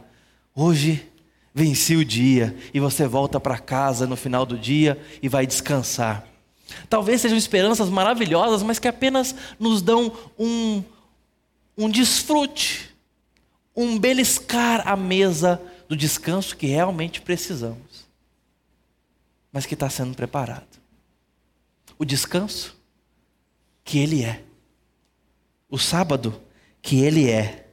Hoje, 0.54 1.08
venci 1.54 1.96
o 1.96 2.06
dia 2.06 2.56
e 2.74 2.80
você 2.80 3.08
volta 3.08 3.40
para 3.40 3.58
casa 3.58 4.06
no 4.06 4.16
final 4.16 4.46
do 4.46 4.58
dia 4.58 5.02
e 5.22 5.30
vai 5.30 5.48
descansar. 5.48 6.28
Talvez 6.90 7.22
sejam 7.22 7.38
esperanças 7.38 7.90
maravilhosas, 7.90 8.62
mas 8.62 8.80
que 8.80 8.88
apenas 8.88 9.34
nos 9.60 9.82
dão 9.82 10.12
um, 10.38 10.84
um 11.78 11.90
desfrute, 11.90 12.94
um 13.76 13.98
beliscar 13.98 14.88
à 14.88 14.96
mesa 14.96 15.62
do 15.88 15.96
descanso 15.96 16.58
que 16.58 16.68
realmente 16.68 17.22
precisamos, 17.22 18.06
mas 19.52 19.66
que 19.66 19.76
está 19.76 19.90
sendo 19.90 20.16
preparado. 20.16 20.68
O 21.98 22.04
descanso 22.04 22.75
que 23.86 24.00
Ele 24.00 24.24
é. 24.24 24.44
O 25.70 25.78
sábado 25.78 26.42
que 26.82 27.00
Ele 27.00 27.30
é. 27.30 27.68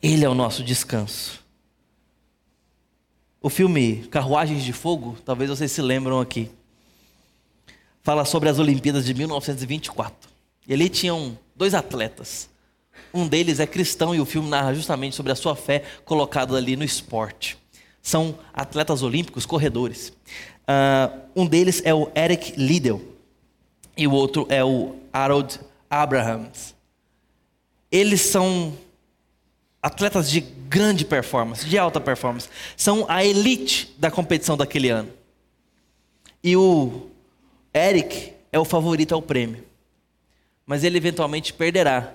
Ele 0.00 0.24
é 0.24 0.28
o 0.28 0.34
nosso 0.34 0.62
descanso. 0.62 1.42
O 3.40 3.50
filme 3.50 4.06
Carruagens 4.08 4.62
de 4.62 4.72
Fogo, 4.72 5.18
talvez 5.24 5.50
vocês 5.50 5.70
se 5.72 5.82
lembram 5.82 6.20
aqui, 6.20 6.48
fala 8.02 8.24
sobre 8.24 8.48
as 8.48 8.60
Olimpíadas 8.60 9.04
de 9.04 9.12
1924. 9.14 10.30
E 10.66 10.72
ali 10.72 10.88
tinham 10.88 11.36
dois 11.56 11.74
atletas. 11.74 12.48
Um 13.12 13.26
deles 13.26 13.58
é 13.58 13.66
cristão 13.66 14.14
e 14.14 14.20
o 14.20 14.24
filme 14.24 14.48
narra 14.48 14.72
justamente 14.72 15.16
sobre 15.16 15.32
a 15.32 15.36
sua 15.36 15.56
fé 15.56 15.82
colocada 16.04 16.56
ali 16.56 16.76
no 16.76 16.84
esporte. 16.84 17.58
São 18.00 18.38
atletas 18.52 19.02
olímpicos, 19.02 19.44
corredores. 19.44 20.12
Uh, 20.62 21.20
um 21.34 21.46
deles 21.46 21.82
é 21.84 21.92
o 21.92 22.10
Eric 22.14 22.54
Liddell 22.56 23.11
e 23.96 24.06
o 24.06 24.12
outro 24.12 24.46
é 24.48 24.64
o 24.64 24.96
Harold 25.12 25.60
Abrahams. 25.88 26.74
Eles 27.90 28.22
são 28.22 28.76
atletas 29.82 30.30
de 30.30 30.40
grande 30.40 31.04
performance, 31.04 31.66
de 31.66 31.76
alta 31.76 32.00
performance. 32.00 32.48
São 32.76 33.04
a 33.08 33.24
elite 33.24 33.94
da 33.98 34.10
competição 34.10 34.56
daquele 34.56 34.88
ano. 34.88 35.10
E 36.42 36.56
o 36.56 37.08
Eric 37.74 38.32
é 38.50 38.58
o 38.58 38.64
favorito 38.64 39.14
ao 39.14 39.20
prêmio. 39.20 39.64
Mas 40.64 40.84
ele 40.84 40.96
eventualmente 40.96 41.52
perderá 41.52 42.14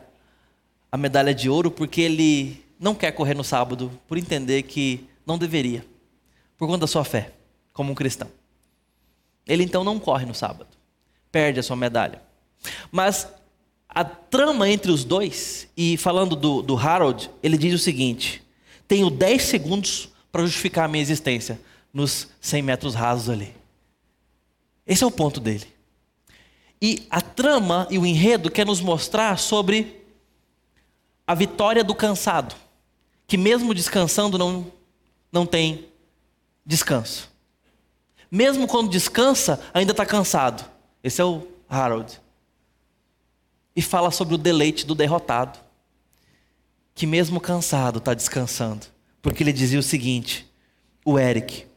a 0.91 0.97
medalha 0.97 1.34
de 1.34 1.49
ouro 1.49 1.69
porque 1.69 2.01
ele 2.01 2.63
não 2.80 2.95
quer 2.95 3.11
correr 3.11 3.36
no 3.36 3.43
sábado 3.43 3.91
por 4.07 4.17
entender 4.17 4.63
que 4.63 5.07
não 5.25 5.38
deveria, 5.38 5.86
por 6.57 6.67
conta 6.67 6.80
da 6.80 6.88
sua 6.88 7.03
fé, 7.03 7.32
como 7.73 7.91
um 7.91 7.95
cristão. 7.95 8.30
Ele 9.45 9.63
então 9.63 9.84
não 9.84 9.99
corre 9.99 10.25
no 10.25 10.34
sábado 10.34 10.76
perde 11.32 11.59
a 11.59 11.63
sua 11.63 11.75
medalha. 11.75 12.21
Mas 12.91 13.28
a 13.88 14.03
trama 14.03 14.69
entre 14.69 14.91
os 14.91 15.03
dois, 15.03 15.67
e 15.75 15.97
falando 15.97 16.36
do, 16.36 16.61
do 16.61 16.78
Harold, 16.78 17.30
ele 17.41 17.57
diz 17.57 17.73
o 17.73 17.80
seguinte: 17.80 18.43
tenho 18.88 19.09
10 19.09 19.41
segundos 19.41 20.09
para 20.32 20.43
justificar 20.43 20.86
a 20.86 20.88
minha 20.88 21.01
existência 21.01 21.59
nos 21.93 22.28
100 22.39 22.61
metros 22.61 22.93
rasos 22.93 23.30
ali. 23.30 23.55
Esse 24.86 25.03
é 25.03 25.07
o 25.07 25.11
ponto 25.11 25.39
dele. 25.39 25.65
E 26.82 27.07
a 27.09 27.21
trama 27.21 27.88
e 27.89 27.97
o 27.97 28.05
enredo 28.05 28.51
quer 28.51 28.65
nos 28.65 28.80
mostrar 28.80 29.38
sobre 29.38 30.05
a 31.25 31.34
vitória 31.34 31.84
do 31.84 31.95
cansado, 31.95 32.55
que 33.25 33.36
mesmo 33.36 33.73
descansando 33.73 34.38
não, 34.38 34.71
não 35.32 35.45
tem 35.45 35.86
descanso. 36.65 37.30
Mesmo 38.30 38.67
quando 38.67 38.89
descansa, 38.89 39.59
ainda 39.73 39.91
está 39.91 40.05
cansado. 40.05 40.69
Esse 41.03 41.21
é 41.21 41.25
o 41.25 41.47
Harold. 41.69 42.19
E 43.75 43.81
fala 43.81 44.11
sobre 44.11 44.35
o 44.35 44.37
deleite 44.37 44.85
do 44.85 44.95
derrotado, 44.95 45.59
que 46.95 47.05
mesmo 47.05 47.39
cansado 47.39 47.99
está 47.99 48.13
descansando, 48.13 48.87
porque 49.21 49.43
ele 49.43 49.53
dizia 49.53 49.79
o 49.79 49.83
seguinte: 49.83 50.51
o 51.05 51.19
Eric, 51.19 51.67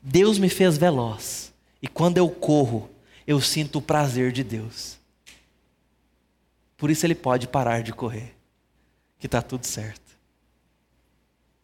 Deus 0.00 0.38
me 0.38 0.48
fez 0.48 0.78
veloz, 0.78 1.52
e 1.82 1.88
quando 1.88 2.18
eu 2.18 2.28
corro, 2.28 2.88
eu 3.26 3.40
sinto 3.40 3.78
o 3.78 3.82
prazer 3.82 4.30
de 4.30 4.44
Deus. 4.44 4.96
Por 6.76 6.90
isso 6.90 7.04
ele 7.04 7.14
pode 7.14 7.48
parar 7.48 7.82
de 7.82 7.92
correr, 7.92 8.34
que 9.18 9.26
está 9.26 9.42
tudo 9.42 9.66
certo. 9.66 10.02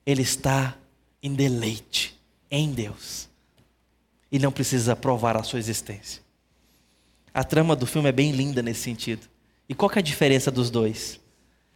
Ele 0.04 0.22
está 0.22 0.76
em 1.22 1.34
deleite 1.34 2.18
em 2.50 2.72
Deus 2.72 3.29
e 4.30 4.38
não 4.38 4.52
precisa 4.52 4.94
provar 4.94 5.36
a 5.36 5.42
sua 5.42 5.58
existência. 5.58 6.22
A 7.32 7.44
trama 7.44 7.76
do 7.76 7.86
filme 7.86 8.08
é 8.08 8.12
bem 8.12 8.32
linda 8.32 8.62
nesse 8.62 8.80
sentido. 8.80 9.28
E 9.68 9.74
qual 9.74 9.90
é 9.94 9.98
a 9.98 10.02
diferença 10.02 10.50
dos 10.50 10.70
dois? 10.70 11.20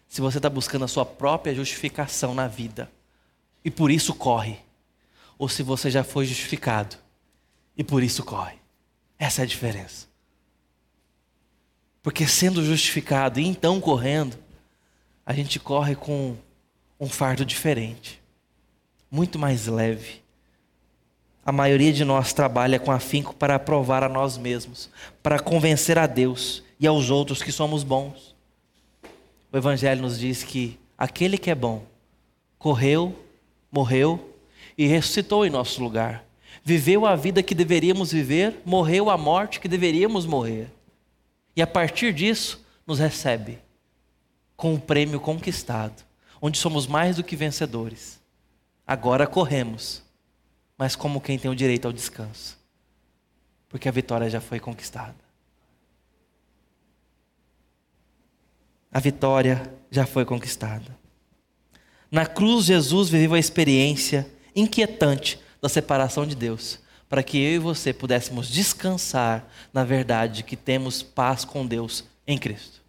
Se 0.09 0.21
você 0.21 0.39
está 0.39 0.51
buscando 0.51 0.85
a 0.85 0.89
sua 0.89 1.05
própria 1.05 1.55
justificação 1.55 2.35
na 2.35 2.49
vida 2.49 2.91
e 3.65 3.71
por 3.71 3.91
isso 3.91 4.15
corre, 4.15 4.59
ou 5.39 5.49
se 5.49 5.63
você 5.63 5.91
já 5.91 6.05
foi 6.05 6.27
justificado 6.27 6.97
e 7.77 7.83
por 7.83 8.03
isso 8.03 8.23
corre. 8.25 8.57
Essa 9.19 9.43
é 9.43 9.45
a 9.45 9.47
diferença. 9.47 10.07
Porque 12.03 12.27
sendo 12.27 12.65
justificado 12.65 13.41
e 13.41 13.47
então 13.47 13.81
correndo, 13.81 14.37
a 15.25 15.33
gente 15.33 15.59
corre 15.59 15.97
com 15.97 16.37
um 16.99 17.09
fardo 17.09 17.45
diferente, 17.45 18.21
muito 19.11 19.39
mais 19.39 19.67
leve 19.67 20.24
a 21.45 21.53
maioria 21.53 21.93
de 21.93 22.05
nós 22.05 22.33
trabalha 22.33 22.79
com 22.79 22.91
afinco 22.91 23.35
para 23.35 23.59
provar 23.59 24.03
a 24.03 24.09
nós 24.09 24.39
mesmos, 24.39 24.89
para 25.23 25.39
convencer 25.39 25.99
a 25.99 26.07
Deus 26.07 26.63
e 26.81 26.87
aos 26.87 27.11
outros 27.11 27.43
que 27.43 27.53
somos 27.53 27.83
bons. 27.83 28.35
O 29.53 29.57
Evangelho 29.57 30.03
nos 30.03 30.19
diz 30.19 30.43
que 30.43 30.79
aquele 30.97 31.37
que 31.37 31.51
é 31.51 31.55
bom, 31.55 31.85
correu, 32.59 33.15
morreu 33.71 34.35
e 34.77 34.87
ressuscitou 34.87 35.45
em 35.45 35.51
nosso 35.51 35.83
lugar. 35.83 36.25
Viveu 36.65 37.05
a 37.05 37.15
vida 37.15 37.43
que 37.43 37.55
deveríamos 37.55 38.13
viver, 38.13 38.63
morreu 38.65 39.11
a 39.11 39.19
morte 39.19 39.61
que 39.61 39.69
deveríamos 39.69 40.25
morrer. 40.25 40.69
E 41.55 41.61
a 41.61 41.67
partir 41.67 42.13
disso, 42.13 42.65
nos 42.87 42.99
recebe 42.99 43.59
com 44.57 44.75
o 44.75 44.81
prêmio 44.81 45.21
conquistado, 45.21 46.03
onde 46.41 46.59
somos 46.59 46.87
mais 46.87 47.17
do 47.17 47.25
que 47.25 47.37
vencedores. 47.37 48.21
Agora 48.87 49.27
corremos, 49.27 50.04
mas 50.77 50.97
como 50.97 51.21
quem 51.21 51.39
tem 51.39 51.51
o 51.51 51.55
direito 51.55 51.87
ao 51.87 51.93
descanso, 51.93 52.59
porque 53.69 53.89
a 53.89 53.93
vitória 53.93 54.29
já 54.29 54.41
foi 54.41 54.59
conquistada. 54.59 55.15
A 58.91 59.01
vitória 59.01 59.75
já 59.91 60.07
foi 60.07 60.25
conquistada. 60.25 60.97
Na 62.11 62.27
cruz, 62.27 62.67
Jesus 62.67 63.09
viveu 63.09 63.35
a 63.35 63.39
experiência 63.39 64.31
inquietante 64.55 65.41
da 65.61 65.69
separação 65.69 66.27
de 66.27 66.37
Deus, 66.37 66.79
para 67.09 67.23
que 67.23 67.39
eu 67.39 67.55
e 67.55 67.59
você 67.59 67.93
pudéssemos 67.93 68.49
descansar 68.49 69.49
na 69.73 69.85
verdade 69.85 70.45
que 70.45 70.57
temos 70.57 71.03
paz 71.03 71.45
com 71.45 71.67
Deus 71.67 72.05
em 72.27 72.39
Cristo. 72.39 72.83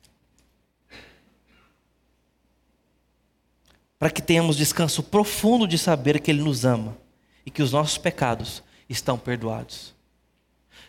Para 3.97 4.11
que 4.11 4.21
tenhamos 4.21 4.57
descanso 4.57 5.01
profundo 5.01 5.67
de 5.67 5.77
saber 5.77 6.19
que 6.19 6.29
Ele 6.29 6.43
nos 6.43 6.65
ama 6.65 7.04
e 7.45 7.51
que 7.51 7.61
os 7.61 7.71
nossos 7.71 7.97
pecados 7.97 8.63
estão 8.89 9.17
perdoados. 9.17 9.93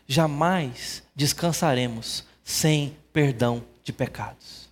Jamais 0.07 1.03
descansaremos 1.15 2.25
sem 2.43 2.97
perdão 3.13 3.65
de 3.83 3.93
pecados. 3.93 4.69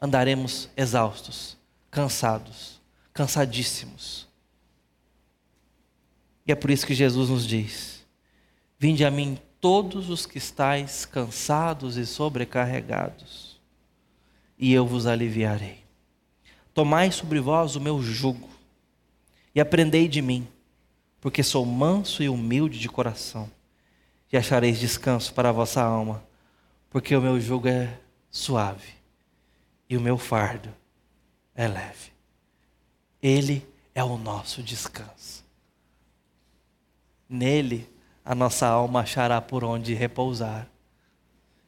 Andaremos 0.00 0.68
exaustos, 0.76 1.56
cansados, 1.90 2.80
cansadíssimos. 3.12 4.28
E 6.46 6.52
é 6.52 6.54
por 6.54 6.70
isso 6.70 6.86
que 6.86 6.94
Jesus 6.94 7.30
nos 7.30 7.46
diz: 7.46 8.04
Vinde 8.78 9.04
a 9.04 9.10
mim 9.10 9.38
todos 9.60 10.10
os 10.10 10.26
que 10.26 10.38
estáis 10.38 11.04
cansados 11.04 11.96
e 11.96 12.04
sobrecarregados, 12.04 13.60
e 14.58 14.72
eu 14.72 14.84
vos 14.86 15.06
aliviarei. 15.06 15.82
Tomai 16.74 17.12
sobre 17.12 17.38
vós 17.38 17.76
o 17.76 17.80
meu 17.80 18.02
jugo 18.02 18.48
e 19.54 19.60
aprendei 19.60 20.08
de 20.08 20.20
mim, 20.20 20.48
porque 21.22 21.44
sou 21.44 21.64
manso 21.64 22.20
e 22.20 22.28
humilde 22.28 22.80
de 22.80 22.88
coração, 22.88 23.48
e 24.30 24.36
achareis 24.36 24.80
descanso 24.80 25.32
para 25.32 25.50
a 25.50 25.52
vossa 25.52 25.80
alma, 25.80 26.20
porque 26.90 27.14
o 27.14 27.22
meu 27.22 27.40
jugo 27.40 27.68
é 27.68 27.96
suave 28.28 28.94
e 29.88 29.96
o 29.96 30.00
meu 30.00 30.18
fardo 30.18 30.74
é 31.54 31.68
leve. 31.68 32.10
Ele 33.22 33.64
é 33.94 34.02
o 34.02 34.18
nosso 34.18 34.64
descanso. 34.64 35.44
Nele 37.28 37.88
a 38.24 38.34
nossa 38.34 38.66
alma 38.66 39.02
achará 39.02 39.40
por 39.40 39.62
onde 39.62 39.94
repousar, 39.94 40.66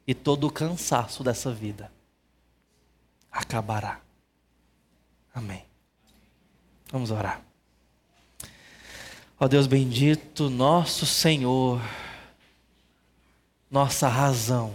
e 0.04 0.14
todo 0.14 0.48
o 0.48 0.52
cansaço 0.52 1.22
dessa 1.22 1.52
vida 1.52 1.92
acabará. 3.30 4.00
Amém. 5.32 5.64
Vamos 6.90 7.12
orar. 7.12 7.53
Ó 9.38 9.48
Deus 9.48 9.66
bendito, 9.66 10.48
nosso 10.48 11.04
Senhor, 11.04 11.80
nossa 13.70 14.08
razão, 14.08 14.74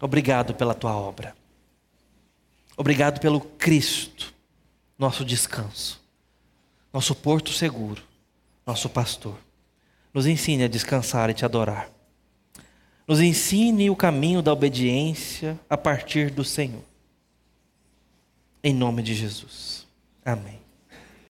obrigado 0.00 0.54
pela 0.54 0.74
tua 0.74 0.94
obra. 0.94 1.34
Obrigado 2.76 3.20
pelo 3.20 3.40
Cristo, 3.40 4.32
nosso 4.98 5.24
descanso, 5.24 6.00
nosso 6.92 7.14
porto 7.14 7.50
seguro, 7.50 8.02
nosso 8.66 8.88
pastor. 8.88 9.36
Nos 10.12 10.26
ensine 10.26 10.64
a 10.64 10.68
descansar 10.68 11.30
e 11.30 11.34
te 11.34 11.44
adorar. 11.44 11.90
Nos 13.06 13.20
ensine 13.20 13.90
o 13.90 13.96
caminho 13.96 14.42
da 14.42 14.52
obediência 14.52 15.58
a 15.68 15.76
partir 15.76 16.30
do 16.30 16.44
Senhor. 16.44 16.82
Em 18.62 18.74
nome 18.74 19.02
de 19.02 19.14
Jesus. 19.14 19.86
Amém. 20.24 20.61